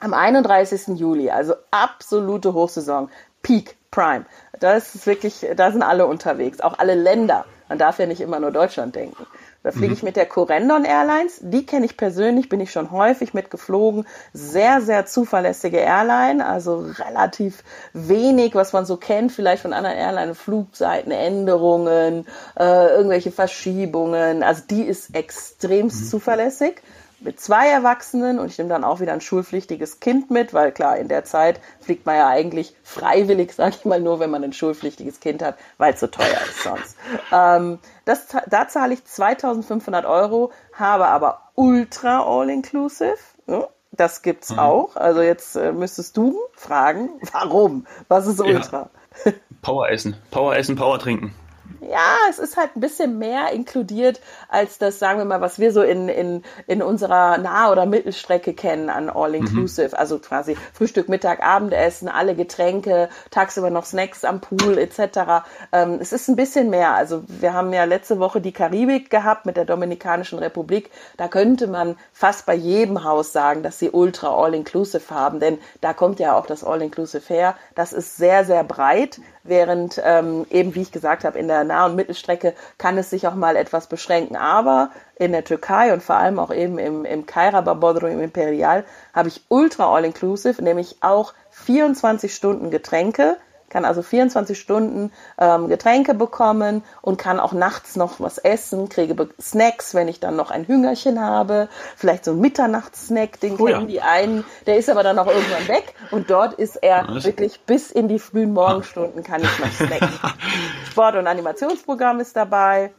am 0.00 0.14
31. 0.14 0.98
Juli, 0.98 1.30
also 1.30 1.54
absolute 1.70 2.54
Hochsaison, 2.54 3.10
Peak, 3.42 3.76
Prime. 3.90 4.24
Da 4.58 4.74
ist 4.74 5.06
wirklich, 5.06 5.46
da 5.56 5.72
sind 5.72 5.82
alle 5.82 6.06
unterwegs, 6.06 6.60
auch 6.60 6.78
alle 6.78 6.94
Länder. 6.94 7.44
Man 7.68 7.78
darf 7.78 7.98
ja 7.98 8.06
nicht 8.06 8.20
immer 8.20 8.40
nur 8.40 8.50
Deutschland 8.50 8.96
denken. 8.96 9.26
Da 9.62 9.72
fliege 9.72 9.92
ich 9.92 10.02
mhm. 10.02 10.06
mit 10.06 10.16
der 10.16 10.26
Corendon 10.26 10.84
Airlines. 10.84 11.38
Die 11.40 11.66
kenne 11.66 11.84
ich 11.84 11.96
persönlich, 11.96 12.48
bin 12.48 12.60
ich 12.60 12.72
schon 12.72 12.90
häufig 12.90 13.34
mitgeflogen. 13.34 14.06
Sehr, 14.32 14.80
sehr 14.80 15.06
zuverlässige 15.06 15.76
Airline, 15.76 16.44
also 16.46 16.78
relativ 16.78 17.62
wenig, 17.92 18.54
was 18.54 18.72
man 18.72 18.86
so 18.86 18.96
kennt, 18.96 19.32
vielleicht 19.32 19.62
von 19.62 19.72
anderen 19.72 19.96
Airlines, 19.96 20.38
Flugseitenänderungen, 20.38 22.26
äh, 22.58 22.88
irgendwelche 22.88 23.30
Verschiebungen. 23.30 24.42
Also 24.42 24.62
die 24.68 24.82
ist 24.82 25.14
extrem 25.14 25.86
mhm. 25.86 25.90
zuverlässig 25.90 26.82
mit 27.20 27.40
zwei 27.40 27.68
Erwachsenen 27.68 28.38
und 28.38 28.48
ich 28.50 28.58
nehme 28.58 28.70
dann 28.70 28.84
auch 28.84 29.00
wieder 29.00 29.12
ein 29.12 29.20
schulpflichtiges 29.20 30.00
Kind 30.00 30.30
mit, 30.30 30.54
weil 30.54 30.72
klar, 30.72 30.96
in 30.96 31.08
der 31.08 31.24
Zeit 31.24 31.60
fliegt 31.80 32.06
man 32.06 32.16
ja 32.16 32.28
eigentlich 32.28 32.74
freiwillig, 32.82 33.52
sage 33.54 33.76
ich 33.78 33.84
mal, 33.84 34.00
nur 34.00 34.20
wenn 34.20 34.30
man 34.30 34.44
ein 34.44 34.52
schulpflichtiges 34.52 35.20
Kind 35.20 35.42
hat, 35.42 35.56
weil 35.78 35.94
es 35.94 36.00
so 36.00 36.06
teuer 36.06 36.40
ist 36.48 36.62
sonst. 36.62 36.96
Ähm, 37.32 37.78
das, 38.04 38.26
da 38.48 38.66
zahle 38.66 38.94
ich 38.94 39.04
2500 39.04 40.04
Euro, 40.04 40.52
habe 40.72 41.06
aber 41.06 41.42
ultra 41.54 42.22
all-inclusive. 42.22 43.18
Ja, 43.46 43.68
das 43.92 44.22
gibt's 44.22 44.50
mhm. 44.50 44.58
auch. 44.58 44.96
Also 44.96 45.22
jetzt 45.22 45.56
äh, 45.56 45.72
müsstest 45.72 46.16
du 46.16 46.38
fragen, 46.54 47.10
warum? 47.32 47.86
Was 48.08 48.26
ist 48.26 48.40
ultra? 48.40 48.90
Ja. 49.24 49.32
Power 49.62 49.90
essen, 49.90 50.16
Power 50.30 50.56
essen, 50.56 50.76
Power 50.76 50.98
trinken. 50.98 51.34
Ja, 51.80 52.16
es 52.28 52.38
ist 52.38 52.56
halt 52.56 52.76
ein 52.76 52.80
bisschen 52.80 53.18
mehr 53.18 53.52
inkludiert 53.52 54.20
als 54.48 54.78
das, 54.78 54.98
sagen 54.98 55.18
wir 55.18 55.24
mal, 55.24 55.40
was 55.40 55.58
wir 55.58 55.72
so 55.72 55.82
in, 55.82 56.08
in, 56.08 56.42
in 56.66 56.82
unserer 56.82 57.38
Nah- 57.38 57.72
oder 57.72 57.86
Mittelstrecke 57.86 58.52
kennen 58.52 58.90
an 58.90 59.08
All-Inclusive. 59.08 59.88
Mhm. 59.88 59.94
Also 59.94 60.18
quasi 60.18 60.56
Frühstück, 60.74 61.08
Mittag, 61.08 61.42
Abendessen, 61.42 62.08
alle 62.08 62.34
Getränke, 62.34 63.08
tagsüber 63.30 63.70
noch 63.70 63.86
Snacks 63.86 64.24
am 64.24 64.40
Pool 64.40 64.76
etc. 64.78 65.44
Ähm, 65.72 65.98
es 66.00 66.12
ist 66.12 66.28
ein 66.28 66.36
bisschen 66.36 66.68
mehr. 66.68 66.94
Also 66.94 67.22
wir 67.26 67.54
haben 67.54 67.72
ja 67.72 67.84
letzte 67.84 68.18
Woche 68.18 68.40
die 68.40 68.52
Karibik 68.52 69.08
gehabt 69.08 69.46
mit 69.46 69.56
der 69.56 69.64
Dominikanischen 69.64 70.38
Republik. 70.38 70.90
Da 71.16 71.28
könnte 71.28 71.66
man 71.66 71.96
fast 72.12 72.44
bei 72.44 72.54
jedem 72.54 73.04
Haus 73.04 73.32
sagen, 73.32 73.62
dass 73.62 73.78
sie 73.78 73.90
ultra 73.90 74.34
All-Inclusive 74.34 75.14
haben, 75.14 75.40
denn 75.40 75.58
da 75.80 75.94
kommt 75.94 76.20
ja 76.20 76.36
auch 76.36 76.46
das 76.46 76.62
All-Inclusive 76.62 77.32
her. 77.32 77.56
Das 77.74 77.92
ist 77.92 78.18
sehr, 78.18 78.44
sehr 78.44 78.64
breit 78.64 79.20
während 79.42 80.00
ähm, 80.04 80.46
eben, 80.50 80.74
wie 80.74 80.82
ich 80.82 80.92
gesagt 80.92 81.24
habe, 81.24 81.38
in 81.38 81.48
der 81.48 81.64
Nah- 81.70 81.86
und 81.86 81.96
Mittelstrecke 81.96 82.54
kann 82.78 82.98
es 82.98 83.10
sich 83.10 83.26
auch 83.26 83.34
mal 83.34 83.56
etwas 83.56 83.86
beschränken. 83.86 84.36
Aber 84.36 84.90
in 85.16 85.32
der 85.32 85.44
Türkei 85.44 85.92
und 85.92 86.02
vor 86.02 86.16
allem 86.16 86.38
auch 86.38 86.52
eben 86.52 86.78
im, 86.78 87.04
im 87.04 87.26
Kaira 87.26 87.60
Babodrum 87.60 88.10
im 88.10 88.20
Imperial 88.20 88.84
habe 89.14 89.28
ich 89.28 89.44
ultra 89.48 89.94
all-inclusive, 89.94 90.62
nämlich 90.62 90.96
auch 91.00 91.32
24 91.50 92.34
Stunden 92.34 92.70
Getränke, 92.70 93.36
kann 93.70 93.84
also 93.86 94.02
24 94.02 94.58
Stunden 94.58 95.12
ähm, 95.38 95.68
Getränke 95.68 96.12
bekommen 96.12 96.82
und 97.00 97.16
kann 97.16 97.40
auch 97.40 97.52
nachts 97.52 97.96
noch 97.96 98.20
was 98.20 98.36
essen, 98.36 98.88
kriege 98.88 99.28
Snacks, 99.40 99.94
wenn 99.94 100.08
ich 100.08 100.20
dann 100.20 100.36
noch 100.36 100.50
ein 100.50 100.66
Hüngerchen 100.66 101.20
habe, 101.20 101.68
vielleicht 101.96 102.24
so 102.24 102.32
ein 102.32 102.40
Mitternachtssnack, 102.40 103.40
den 103.40 103.54
oh, 103.54 103.64
kennen 103.64 103.80
ja. 103.82 103.86
die 103.86 104.02
einen, 104.02 104.44
der 104.66 104.76
ist 104.76 104.90
aber 104.90 105.02
dann 105.02 105.18
auch 105.18 105.26
irgendwann 105.26 105.68
weg 105.68 105.94
und 106.10 106.28
dort 106.30 106.54
ist 106.54 106.76
er 106.76 107.06
was? 107.08 107.24
wirklich 107.24 107.60
bis 107.60 107.90
in 107.90 108.08
die 108.08 108.18
frühen 108.18 108.52
Morgenstunden 108.52 109.22
kann 109.22 109.42
ich 109.42 109.58
noch 109.58 109.72
snacken. 109.72 110.10
Sport- 110.90 111.16
und 111.16 111.26
Animationsprogramm 111.26 112.20
ist 112.20 112.36
dabei. 112.36 112.92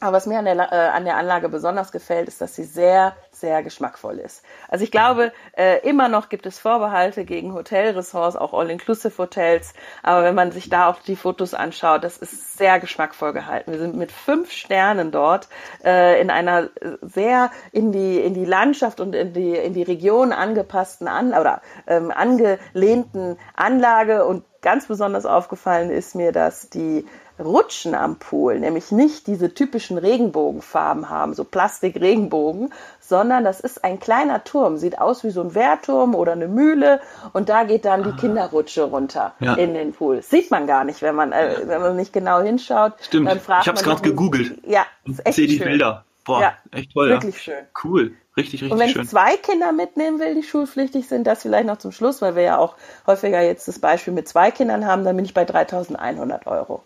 Aber 0.00 0.16
was 0.16 0.26
mir 0.26 0.38
an 0.38 0.44
der, 0.44 0.72
äh, 0.72 0.88
an 0.88 1.04
der 1.04 1.16
Anlage 1.16 1.48
besonders 1.48 1.92
gefällt, 1.92 2.28
ist, 2.28 2.40
dass 2.40 2.54
sie 2.54 2.64
sehr, 2.64 3.16
sehr 3.30 3.62
geschmackvoll 3.62 4.18
ist. 4.18 4.44
Also 4.68 4.84
ich 4.84 4.90
glaube, 4.90 5.32
äh, 5.56 5.80
immer 5.88 6.08
noch 6.08 6.28
gibt 6.28 6.46
es 6.46 6.58
Vorbehalte 6.58 7.24
gegen 7.24 7.54
Hotelressorts, 7.54 8.36
auch 8.36 8.52
All-Inclusive-Hotels. 8.52 9.74
Aber 10.02 10.24
wenn 10.24 10.34
man 10.34 10.52
sich 10.52 10.68
da 10.68 10.88
auch 10.88 11.00
die 11.00 11.16
Fotos 11.16 11.54
anschaut, 11.54 12.04
das 12.04 12.16
ist 12.18 12.56
sehr 12.58 12.80
geschmackvoll 12.80 13.32
gehalten. 13.32 13.72
Wir 13.72 13.78
sind 13.78 13.96
mit 13.96 14.12
fünf 14.12 14.50
Sternen 14.50 15.10
dort 15.10 15.48
äh, 15.84 16.20
in 16.20 16.30
einer 16.30 16.70
sehr 17.02 17.50
in 17.72 17.92
die 17.92 18.20
in 18.20 18.34
die 18.34 18.44
Landschaft 18.44 19.00
und 19.00 19.14
in 19.14 19.32
die 19.32 19.56
in 19.56 19.74
die 19.74 19.82
Region 19.82 20.32
angepassten 20.32 21.08
an 21.08 21.34
oder 21.34 21.62
ähm, 21.86 22.10
angelehnten 22.10 23.38
Anlage 23.54 24.24
und 24.24 24.44
ganz 24.64 24.86
besonders 24.86 25.26
aufgefallen 25.26 25.90
ist 25.90 26.14
mir, 26.14 26.32
dass 26.32 26.70
die 26.70 27.06
Rutschen 27.38 27.94
am 27.94 28.16
Pool 28.16 28.60
nämlich 28.60 28.92
nicht 28.92 29.26
diese 29.26 29.52
typischen 29.52 29.98
Regenbogenfarben 29.98 31.10
haben, 31.10 31.34
so 31.34 31.44
Plastikregenbogen, 31.44 32.72
sondern 33.00 33.44
das 33.44 33.60
ist 33.60 33.84
ein 33.84 33.98
kleiner 33.98 34.44
Turm, 34.44 34.76
sieht 34.76 34.98
aus 34.98 35.24
wie 35.24 35.30
so 35.30 35.40
ein 35.40 35.54
Wehrturm 35.54 36.14
oder 36.14 36.32
eine 36.32 36.48
Mühle 36.48 37.00
und 37.32 37.48
da 37.48 37.64
geht 37.64 37.84
dann 37.84 38.04
die 38.04 38.10
ah. 38.10 38.16
Kinderrutsche 38.18 38.84
runter 38.84 39.34
ja. 39.40 39.54
in 39.54 39.74
den 39.74 39.92
Pool. 39.92 40.22
Sieht 40.22 40.50
man 40.50 40.66
gar 40.66 40.84
nicht, 40.84 41.02
wenn 41.02 41.14
man 41.14 41.32
äh, 41.32 41.62
wenn 41.66 41.80
man 41.80 41.96
nicht 41.96 42.12
genau 42.12 42.40
hinschaut. 42.40 42.94
Stimmt. 43.00 43.28
Ich 43.28 43.48
habe 43.48 43.72
es 43.74 43.82
gerade 43.82 44.02
gegoogelt. 44.02 44.58
Ja, 44.66 44.86
ist 45.04 45.26
echt 45.26 45.36
sehe 45.36 45.46
die 45.46 45.58
Bilder. 45.58 46.04
Boah, 46.24 46.40
ja, 46.40 46.54
echt 46.70 46.92
toll. 46.92 47.10
Wirklich 47.10 47.34
ja. 47.46 47.54
schön. 47.54 47.66
Cool. 47.82 48.14
Richtig, 48.36 48.62
richtig 48.62 48.72
Und 48.72 48.78
wenn 48.78 48.88
schön. 48.88 49.02
ich 49.02 49.10
zwei 49.10 49.36
Kinder 49.36 49.72
mitnehmen 49.72 50.18
will, 50.18 50.34
die 50.34 50.42
schulpflichtig 50.42 51.06
sind, 51.06 51.26
das 51.26 51.42
vielleicht 51.42 51.66
noch 51.66 51.76
zum 51.76 51.92
Schluss, 51.92 52.20
weil 52.20 52.34
wir 52.34 52.42
ja 52.42 52.58
auch 52.58 52.76
häufiger 53.06 53.40
jetzt 53.42 53.68
das 53.68 53.78
Beispiel 53.78 54.12
mit 54.12 54.26
zwei 54.26 54.50
Kindern 54.50 54.86
haben, 54.86 55.04
dann 55.04 55.14
bin 55.14 55.24
ich 55.24 55.34
bei 55.34 55.44
3100 55.44 56.46
Euro. 56.46 56.82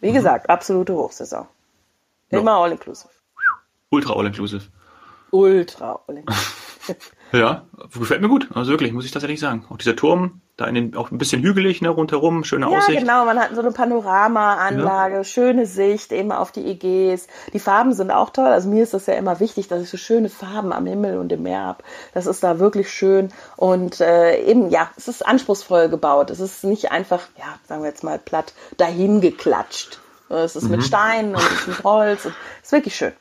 Wie 0.00 0.10
mhm. 0.10 0.14
gesagt, 0.14 0.48
absolute 0.48 0.94
Hochsaison. 0.94 1.46
Immer 2.30 2.52
ja. 2.52 2.58
all-inclusive. 2.58 3.10
Ultra 3.90 4.14
all-inclusive. 4.14 4.68
Ultra 5.32 6.00
all-inclusive. 6.06 6.96
ja, 7.32 7.62
gefällt 7.94 8.20
mir 8.20 8.28
gut. 8.28 8.48
Also 8.54 8.70
wirklich, 8.70 8.92
muss 8.92 9.04
ich 9.04 9.12
tatsächlich 9.12 9.40
sagen. 9.40 9.64
Auch 9.70 9.76
dieser 9.76 9.94
Turm, 9.94 10.40
da 10.56 10.66
in 10.66 10.74
den, 10.74 10.96
auch 10.96 11.10
ein 11.10 11.18
bisschen 11.18 11.42
hügelig, 11.42 11.80
ne, 11.80 11.88
rundherum, 11.88 12.44
schöne 12.44 12.70
ja, 12.70 12.76
Aussicht. 12.76 12.94
Ja, 12.94 13.00
genau, 13.00 13.24
man 13.24 13.38
hat 13.38 13.54
so 13.54 13.60
eine 13.60 13.70
Panoramaanlage, 13.70 15.16
ja. 15.16 15.24
schöne 15.24 15.66
Sicht 15.66 16.12
eben 16.12 16.32
auf 16.32 16.52
die 16.52 16.66
EGs. 16.66 17.28
Die 17.52 17.58
Farben 17.58 17.92
sind 17.92 18.10
auch 18.10 18.30
toll. 18.30 18.48
Also 18.48 18.68
mir 18.68 18.82
ist 18.82 18.94
das 18.94 19.06
ja 19.06 19.14
immer 19.14 19.40
wichtig, 19.40 19.68
dass 19.68 19.82
ich 19.82 19.88
so 19.90 19.96
schöne 19.96 20.28
Farben 20.28 20.72
am 20.72 20.86
Himmel 20.86 21.18
und 21.18 21.30
im 21.32 21.42
Meer 21.44 21.62
habe. 21.62 21.84
Das 22.14 22.26
ist 22.26 22.42
da 22.42 22.58
wirklich 22.58 22.90
schön. 22.90 23.30
Und 23.56 24.00
äh, 24.00 24.42
eben, 24.44 24.70
ja, 24.70 24.90
es 24.96 25.08
ist 25.08 25.26
anspruchsvoll 25.26 25.88
gebaut. 25.88 26.30
Es 26.30 26.40
ist 26.40 26.64
nicht 26.64 26.90
einfach, 26.90 27.22
ja, 27.38 27.44
sagen 27.68 27.82
wir 27.82 27.88
jetzt 27.88 28.04
mal 28.04 28.18
platt, 28.18 28.54
dahin 28.76 29.20
geklatscht. 29.20 30.00
Es 30.28 30.56
ist 30.56 30.64
mhm. 30.64 30.70
mit 30.72 30.84
Steinen 30.84 31.34
und 31.34 31.42
es 31.42 31.60
ist 31.60 31.68
mit 31.68 31.84
Holz. 31.84 32.24
Und 32.24 32.34
es 32.60 32.66
ist 32.66 32.72
wirklich 32.72 32.96
schön. 32.96 33.12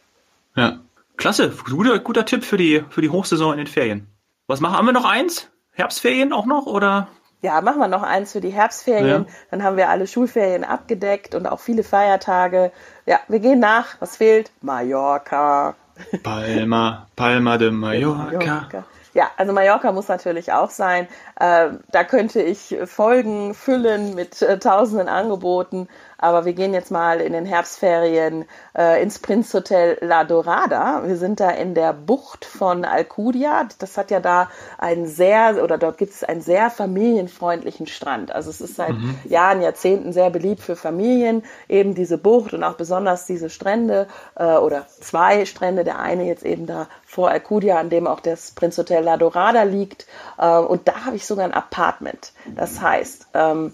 Ja, 0.56 0.80
klasse. 1.20 1.54
Guter, 1.70 2.00
guter 2.00 2.26
Tipp 2.26 2.44
für 2.44 2.58
die, 2.58 2.84
für 2.90 3.02
die 3.02 3.10
Hochsaison 3.10 3.52
in 3.52 3.60
den 3.60 3.68
Ferien. 3.68 4.08
Was 4.48 4.60
machen? 4.60 4.76
Haben 4.76 4.88
wir 4.88 4.94
noch 4.94 5.06
eins? 5.06 5.50
Herbstferien 5.72 6.34
auch 6.34 6.48
noch 6.48 6.66
oder? 6.66 7.08
ja, 7.42 7.62
machen 7.62 7.80
wir 7.80 7.88
noch 7.88 8.04
eins 8.04 8.34
für 8.34 8.42
die 8.42 8.50
Herbstferien. 8.50 9.26
Ja. 9.26 9.34
Dann 9.52 9.64
haben 9.64 9.78
wir 9.78 9.90
alle 9.90 10.08
Schulferien 10.08 10.64
abgedeckt 10.64 11.36
und 11.36 11.48
auch 11.48 11.60
viele 11.60 11.84
Feiertage. 11.84 12.72
Ja, 13.06 13.20
wir 13.28 13.40
gehen 13.40 13.60
nach. 13.60 14.00
Was 14.00 14.18
fehlt? 14.18 14.52
Mallorca. 14.62 15.76
Palma, 16.24 17.08
Palma 17.16 17.58
de 17.58 17.72
Mallorca. 17.72 18.38
Mallorca. 18.38 18.86
Ja, 19.14 19.32
also 19.38 19.54
Mallorca 19.54 19.92
muss 19.92 20.08
natürlich 20.08 20.52
auch 20.54 20.70
sein. 20.70 21.08
Äh, 21.40 21.70
da 21.92 22.04
könnte 22.04 22.42
ich 22.42 22.78
Folgen 22.86 23.54
füllen 23.54 24.16
mit 24.16 24.42
äh, 24.42 24.60
tausenden 24.60 25.08
Angeboten. 25.08 25.88
Aber 26.22 26.44
wir 26.44 26.54
gehen 26.54 26.74
jetzt 26.74 26.92
mal 26.92 27.22
in 27.22 27.32
den 27.32 27.46
Herbstferien 27.46 28.46
äh, 28.78 29.02
ins 29.02 29.20
Prinzhotel 29.20 29.98
La 30.02 30.26
Dorada. 30.26 31.04
Wir 31.06 31.16
sind 31.16 31.40
da 31.40 31.50
in 31.50 31.74
der 31.74 31.94
Bucht 31.94 32.44
von 32.44 32.84
Alcudia. 32.84 33.68
Das 33.80 33.98
hat 33.98 34.12
ja 34.12 34.20
da 34.20 34.50
einen 34.78 35.08
sehr, 35.08 35.64
oder 35.64 35.78
dort 35.78 35.98
gibt 35.98 36.14
es 36.14 36.26
einen 36.26 36.42
sehr 36.42 36.70
familienfreundlichen 36.70 37.88
Strand. 37.88 38.34
Also 38.34 38.50
es 38.50 38.60
ist 38.60 38.76
seit 38.76 38.92
mhm. 38.92 39.18
Jahren, 39.24 39.62
Jahrzehnten 39.62 40.12
sehr 40.12 40.30
beliebt 40.30 40.62
für 40.62 40.76
Familien, 40.76 41.44
eben 41.70 41.96
diese 41.96 42.18
Bucht 42.18 42.54
und 42.54 42.66
auch 42.66 42.76
besonders 42.76 43.26
diese 43.26 43.50
Strände 43.50 44.08
äh, 44.36 44.58
oder 44.58 44.88
zwei 44.88 45.46
Strände. 45.46 45.86
Der 45.86 46.00
eine 46.00 46.26
jetzt 46.26 46.44
eben 46.44 46.66
da 46.66 46.88
vor 47.06 47.30
Alcudia, 47.30 47.80
an 47.80 47.90
dem 47.90 48.08
auch 48.08 48.20
das 48.20 48.52
Prinzhotel 48.52 49.06
La 49.06 49.16
Dorada 49.16 49.64
liegt. 49.64 50.06
Äh, 50.38 50.58
und 50.58 50.90
da 50.90 51.06
habe 51.06 51.16
ich 51.16 51.26
sogar 51.26 51.46
ein 51.46 51.54
Apartment. 51.54 52.34
Das 52.56 52.82
heißt, 52.82 53.28
ähm, 53.34 53.74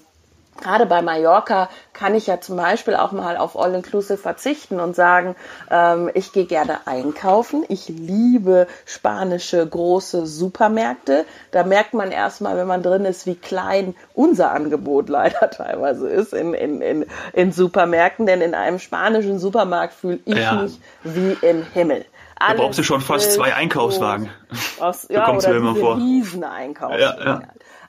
gerade 0.62 0.86
bei 0.86 1.02
Mallorca 1.02 1.70
kann 1.94 2.16
ich 2.16 2.28
ja 2.28 2.40
zum 2.40 2.58
Beispiel 2.58 2.96
auch 2.96 3.12
mal 3.12 3.38
auf 3.38 3.58
All-Inclusive 3.58 4.18
verzichten 4.18 4.80
und 4.80 4.96
sagen, 4.96 5.36
ähm, 5.70 6.10
ich 6.14 6.32
gehe 6.32 6.46
gerne 6.46 6.88
einkaufen. 6.88 7.66
Ich 7.68 7.88
liebe 7.90 8.68
spanische 8.86 9.66
große 9.66 10.26
Supermärkte. 10.26 11.26
Da 11.52 11.64
merkt 11.64 11.94
man 11.94 12.12
erstmal, 12.12 12.58
wenn 12.58 12.68
man 12.68 12.84
drin 12.84 13.06
ist, 13.06 13.26
wie 13.26 13.36
klein 13.36 13.96
unser 14.14 14.52
Angebot 14.52 15.10
leider 15.16 15.50
teilweise 15.50 16.10
ist 16.10 16.34
in, 16.34 16.54
in, 16.54 16.82
in, 16.82 17.06
in 17.34 17.52
Supermärkten. 17.52 18.26
Denn 18.26 18.42
in 18.42 18.56
einem 18.56 18.80
spanischen 18.80 19.40
Supermarkt 19.40 19.94
fühle 19.94 20.20
ich 20.26 20.38
ja. 20.38 20.54
mich 20.54 20.80
wie 21.04 21.38
im 21.42 21.66
Himmel. 21.74 22.06
Alles 22.38 22.58
da 22.58 22.64
brauchst 22.64 22.80
du 22.80 22.84
schon 22.84 23.02
fast 23.02 23.32
zwei 23.32 23.54
Einkaufswagen. 23.54 24.30
Aus, 24.80 25.08
ja, 25.10 25.32
oder 25.32 25.52
du 25.52 25.56
immer 25.56 25.76
vor. 25.76 25.96
riesen 25.96 26.44
Einkaufswagen. 26.44 27.26
Ja, 27.26 27.26
ja. 27.26 27.42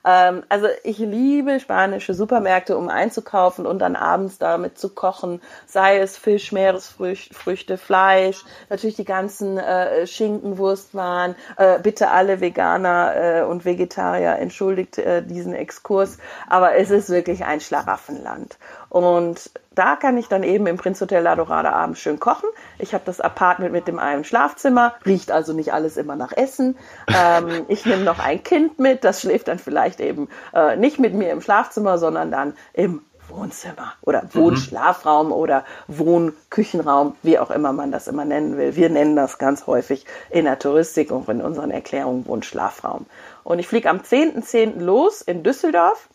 Ähm, 0.07 0.45
also 0.49 0.69
ich 0.85 0.99
liebe 0.99 1.59
spanische 1.59 2.15
Supermärkte, 2.15 2.79
um 2.79 2.89
einzukaufen 2.89 3.67
und 3.67 3.81
dann 3.81 3.97
abends 3.97 4.39
damit 4.39 4.79
zu 4.79 4.95
kochen. 4.95 5.43
Sei 5.67 5.99
es 5.99 6.17
Fisch, 6.17 6.53
Meeresfrüchte, 6.53 7.77
Fleisch, 7.77 8.45
natürlich 8.71 8.97
die 8.97 9.05
ganzen 9.05 9.59
äh, 9.59 10.07
Schinken, 10.07 10.59
Wurstwaren. 10.59 11.35
Äh, 11.57 11.81
bitte 11.81 12.11
alle 12.11 12.41
Veganer 12.41 13.15
äh, 13.17 13.43
und 13.43 13.65
Vegetarier 13.65 14.37
entschuldigt 14.39 14.99
äh, 14.99 15.23
diesen 15.23 15.55
Exkurs, 15.55 16.19
aber 16.49 16.77
es 16.77 16.91
ist 16.91 17.11
wirklich 17.11 17.45
ein 17.45 17.61
Schlaraffenland. 17.61 18.59
Und 18.89 19.51
da 19.75 19.97
kann 19.97 20.17
ich 20.17 20.29
dann 20.29 20.43
eben 20.43 20.67
im 20.67 20.77
Prinzhotel 20.77 21.23
La 21.23 21.37
Dorada 21.37 21.73
abends 21.73 22.01
schön 22.01 22.19
kochen. 22.19 22.49
Ich 22.79 22.95
habe 22.95 23.05
das 23.05 23.21
Apartment 23.21 23.73
mit 23.73 23.89
dem 23.89 23.99
einen 23.99 24.25
Schlafzimmer, 24.25 24.95
riecht 25.05 25.31
also 25.31 25.53
nicht 25.53 25.73
alles 25.73 25.97
immer 25.97 26.17
nach 26.17 26.33
Essen. 26.33 26.77
Ähm, 27.09 27.65
ich 27.69 27.85
nehme 27.85 28.05
noch 28.05 28.19
ein 28.19 28.43
Kind 28.43 28.79
mit, 28.79 29.05
das 29.05 29.21
schläft 29.21 29.49
dann 29.49 29.59
vielleicht 29.59 30.01
eben 30.01 30.29
äh, 30.55 30.77
nicht 30.77 30.99
mit 30.99 31.15
mir 31.15 31.31
im 31.31 31.41
Schlafzimmer, 31.41 31.99
sondern 31.99 32.31
dann 32.31 32.55
im 32.73 33.03
Wohnzimmer 33.29 33.93
oder 34.03 34.23
mhm. 34.23 34.35
Wohnschlafraum 34.35 35.33
oder 35.33 35.65
Wohnküchenraum, 35.89 37.17
wie 37.23 37.39
auch 37.39 37.51
immer 37.51 37.73
man 37.73 37.91
das 37.91 38.09
immer 38.09 38.25
nennen 38.25 38.57
will. 38.57 38.77
Wir 38.77 38.89
nennen 38.89 39.17
das 39.17 39.39
ganz 39.39 39.67
häufig 39.67 40.07
in 40.31 40.45
der 40.45 40.59
Touristik 40.59 41.11
und 41.11 41.29
in 41.29 41.43
unseren 41.43 41.71
Erklärungen 41.71 42.27
Wohnschlafraum. 42.27 43.07
Und 43.45 43.59
ich 43.59 43.69
fliege 43.69 43.91
am 43.91 43.99
10.10. 43.99 44.77
.10. 44.77 44.81
los 44.81 45.23
in 45.23 45.43
Düsseldorf 45.43 46.09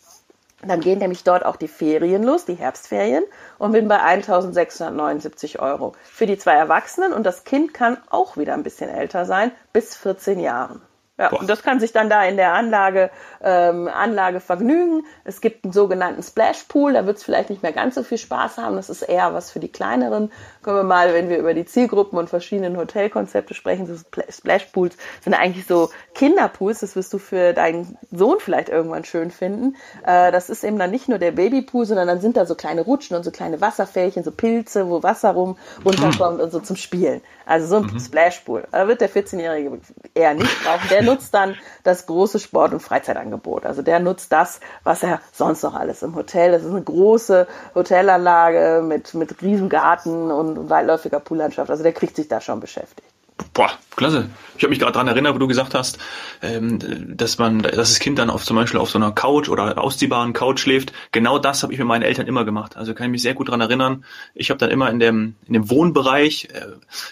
dann 0.70 0.80
gehen 0.80 1.00
nämlich 1.00 1.24
dort 1.24 1.46
auch 1.46 1.56
die 1.56 1.68
Ferien 1.68 2.24
los, 2.24 2.46
die 2.46 2.54
Herbstferien, 2.56 3.24
und 3.58 3.72
bin 3.72 3.88
bei 3.88 4.00
1679 4.00 5.60
Euro. 5.60 5.94
Für 6.04 6.26
die 6.26 6.38
zwei 6.38 6.54
Erwachsenen 6.54 7.14
und 7.14 7.26
das 7.26 7.44
Kind 7.44 7.74
kann 7.74 7.98
auch 8.10 8.38
wieder 8.38 8.54
ein 8.54 8.64
bisschen 8.64 8.90
älter 8.90 9.26
sein, 9.26 9.52
bis 9.74 9.96
14 9.96 10.40
Jahren. 10.40 10.82
Ja, 11.22 11.30
und 11.30 11.48
das 11.48 11.62
kann 11.62 11.80
sich 11.80 11.92
dann 11.92 12.10
da 12.10 12.26
in 12.26 12.36
der 12.36 12.54
Anlage, 12.54 13.12
ähm, 13.44 13.88
Anlage 13.88 14.40
vergnügen. 14.40 15.06
Es 15.24 15.40
gibt 15.40 15.64
einen 15.64 15.72
sogenannten 15.72 16.24
Splash 16.24 16.64
Pool, 16.64 16.94
da 16.94 17.06
wird 17.06 17.18
es 17.18 17.24
vielleicht 17.24 17.52
nicht 17.52 17.62
mehr 17.62 17.74
ganz 17.74 17.94
so 17.94 18.02
viel 18.02 18.18
Spaß 18.18 18.58
haben. 18.58 18.76
Das 18.76 18.90
ist 18.90 19.04
eher 19.04 19.32
was 19.32 19.52
für 19.52 19.60
die 19.60 19.72
kleineren. 19.72 20.32
Können 20.64 20.78
wir 20.78 20.84
mal, 20.84 21.14
wenn 21.14 21.30
wir 21.30 21.38
über 21.38 21.54
die 21.54 21.66
Zielgruppen 21.66 22.18
und 22.18 22.28
verschiedenen 22.28 22.76
Hotelkonzepte 22.76 23.54
sprechen, 23.54 23.86
so 23.86 24.04
Splash 24.32 24.66
Pools 24.74 24.98
sind 25.24 25.36
eigentlich 25.36 25.68
so 25.68 25.92
Kinderpools. 26.16 26.80
Das 26.80 26.96
wirst 26.96 27.14
du 27.14 27.20
für 27.20 27.54
deinen 27.54 28.00
Sohn 28.12 28.38
vielleicht 28.40 28.70
irgendwann 28.70 29.06
schön 29.06 29.30
finden. 29.30 29.76
Äh, 30.04 30.32
das 30.32 30.50
ist 30.50 30.64
eben 30.64 30.80
dann 30.80 30.90
nicht 30.90 31.08
nur 31.08 31.20
der 31.20 31.34
Babypool, 31.34 31.86
sondern 31.86 32.08
dann 32.08 32.20
sind 32.20 32.36
da 32.36 32.48
so 32.48 32.56
kleine 32.56 32.82
Rutschen 32.82 33.16
und 33.16 33.24
so 33.24 33.30
kleine 33.30 33.62
Wasserfällchen, 33.62 34.24
so 34.24 34.32
Pilze, 34.32 34.90
wo 34.90 35.04
Wasser 35.04 35.32
rum 35.32 35.56
runterkommt 35.86 36.38
mhm. 36.38 36.44
und 36.46 36.52
so 36.52 36.60
zum 36.60 36.78
Spielen. 36.78 37.22
Also 37.46 37.68
so 37.68 37.76
ein 37.78 37.94
mhm. 37.94 38.00
Splashpool. 38.00 38.64
Da 38.72 38.88
wird 38.88 39.02
der 39.02 39.10
14-Jährige 39.10 39.80
eher 40.16 40.34
nicht 40.34 40.64
brauchen. 40.64 40.90
Der 40.90 41.04
nutzt 41.12 41.34
dann 41.34 41.56
das 41.84 42.06
große 42.06 42.40
Sport- 42.40 42.74
und 42.74 42.82
Freizeitangebot. 42.82 43.66
Also 43.66 43.82
der 43.82 44.00
nutzt 44.00 44.32
das, 44.32 44.60
was 44.84 45.04
er 45.04 45.22
sonst 45.32 45.64
noch 45.64 45.76
alles 45.76 46.02
im 46.04 46.16
Hotel. 46.16 46.52
Das 46.52 46.64
ist 46.64 46.72
eine 46.72 46.82
große 46.82 47.48
Hotelanlage 47.76 48.84
mit, 48.86 49.14
mit 49.14 49.42
riesen 49.42 49.72
und 49.72 50.70
weitläufiger 50.70 51.20
Poollandschaft. 51.20 51.70
Also 51.70 51.84
der 51.84 51.94
kriegt 51.94 52.16
sich 52.16 52.28
da 52.28 52.42
schon 52.42 52.60
beschäftigt. 52.60 53.08
Boah, 53.54 53.72
klasse. 53.96 54.30
Ich 54.56 54.64
habe 54.64 54.70
mich 54.70 54.80
gerade 54.80 54.94
daran 54.94 55.08
erinnert, 55.08 55.34
wo 55.36 55.40
du 55.40 55.48
gesagt 55.48 55.74
hast, 55.74 55.98
ähm, 56.42 57.18
dass 57.18 57.38
man, 57.38 57.62
dass 57.62 57.76
das 57.76 58.00
Kind 58.00 58.20
dann 58.20 58.30
auf 58.30 58.46
zum 58.46 58.56
Beispiel 58.56 58.80
auf 58.80 58.90
so 58.90 59.00
einer 59.00 59.12
Couch 59.12 59.50
oder 59.50 59.78
ausziehbaren 59.78 60.34
Couch 60.34 60.60
schläft. 60.60 60.94
Genau 61.12 61.40
das 61.40 61.64
habe 61.64 61.74
ich 61.74 61.80
mit 61.80 61.88
meinen 61.88 62.04
Eltern 62.04 62.28
immer 62.28 62.46
gemacht. 62.46 62.78
Also 62.78 62.94
kann 62.94 63.08
ich 63.08 63.12
mich 63.12 63.22
sehr 63.22 63.34
gut 63.34 63.48
daran 63.48 63.62
erinnern. 63.62 64.06
Ich 64.36 64.50
habe 64.50 64.60
dann 64.60 64.70
immer 64.70 64.90
in 64.90 65.00
dem 65.00 65.36
in 65.48 65.54
dem 65.54 65.70
Wohnbereich 65.70 66.50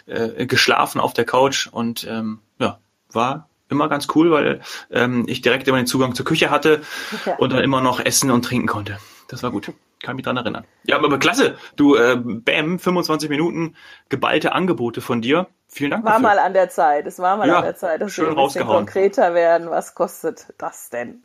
äh, 0.07 0.11
äh, 0.11 0.45
geschlafen 0.45 1.01
auf 1.01 1.13
der 1.13 1.25
Couch 1.25 1.67
und 1.67 2.05
ähm, 2.09 2.39
ja, 2.59 2.79
war 3.11 3.48
immer 3.69 3.87
ganz 3.87 4.07
cool, 4.15 4.31
weil 4.31 4.61
ähm, 4.91 5.25
ich 5.27 5.41
direkt 5.41 5.67
immer 5.67 5.77
den 5.77 5.87
Zugang 5.87 6.15
zur 6.15 6.25
Küche 6.25 6.49
hatte 6.49 6.81
ja. 7.25 7.35
und 7.35 7.53
dann 7.53 7.63
immer 7.63 7.81
noch 7.81 7.99
essen 7.99 8.31
und 8.31 8.43
trinken 8.43 8.67
konnte. 8.67 8.97
Das 9.27 9.43
war 9.43 9.51
gut. 9.51 9.71
Kann 10.01 10.15
mich 10.15 10.25
dran 10.25 10.37
erinnern. 10.37 10.65
Ja, 10.83 10.95
aber 10.95 11.19
klasse. 11.19 11.57
Du, 11.75 11.95
äh, 11.95 12.15
Bam, 12.15 12.79
25 12.79 13.29
Minuten 13.29 13.75
geballte 14.07 14.53
Angebote 14.53 15.01
von 15.01 15.21
dir. 15.21 15.47
Vielen 15.67 15.91
Dank. 15.91 16.03
War 16.03 16.13
dafür. 16.13 16.27
mal 16.29 16.39
an 16.39 16.53
der 16.53 16.69
Zeit. 16.69 17.05
Es 17.05 17.19
war 17.19 17.37
mal 17.37 17.47
ja, 17.47 17.57
an 17.57 17.63
der 17.63 17.75
Zeit, 17.75 18.01
dass 18.01 18.13
schön 18.13 18.35
wir 18.35 18.37
ein 18.37 18.47
bisschen 18.47 18.65
konkreter 18.65 19.33
werden. 19.33 19.69
Was 19.69 19.93
kostet 19.93 20.53
das 20.57 20.89
denn? 20.89 21.23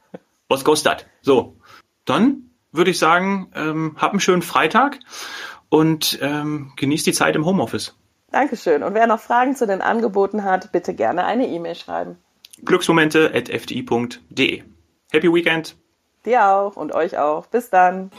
Was 0.49 0.65
kostet? 0.65 1.07
So, 1.23 1.57
dann 2.05 2.51
würde 2.73 2.91
ich 2.91 2.99
sagen, 2.99 3.51
ähm, 3.55 3.97
hab 3.97 4.11
einen 4.11 4.21
schönen 4.21 4.43
Freitag 4.43 4.99
und 5.69 6.19
ähm, 6.21 6.73
genießt 6.77 7.07
die 7.07 7.13
Zeit 7.13 7.37
im 7.37 7.47
Homeoffice. 7.47 7.97
Dankeschön. 8.31 8.83
Und 8.83 8.95
wer 8.95 9.07
noch 9.07 9.21
Fragen 9.21 9.55
zu 9.55 9.67
den 9.67 9.81
Angeboten 9.81 10.43
hat, 10.43 10.73
bitte 10.73 10.93
gerne 10.93 11.25
eine 11.25 11.47
E-Mail 11.47 11.77
schreiben. 11.77 12.19
Glücksmomente.fdi.de. 12.63 14.63
Happy 15.11 15.33
Weekend. 15.33 15.77
Dir 16.25 16.47
auch 16.47 16.77
und 16.77 16.95
euch 16.95 17.19
auch. 17.19 17.47
Bis 17.47 17.71
dann. 17.71 18.13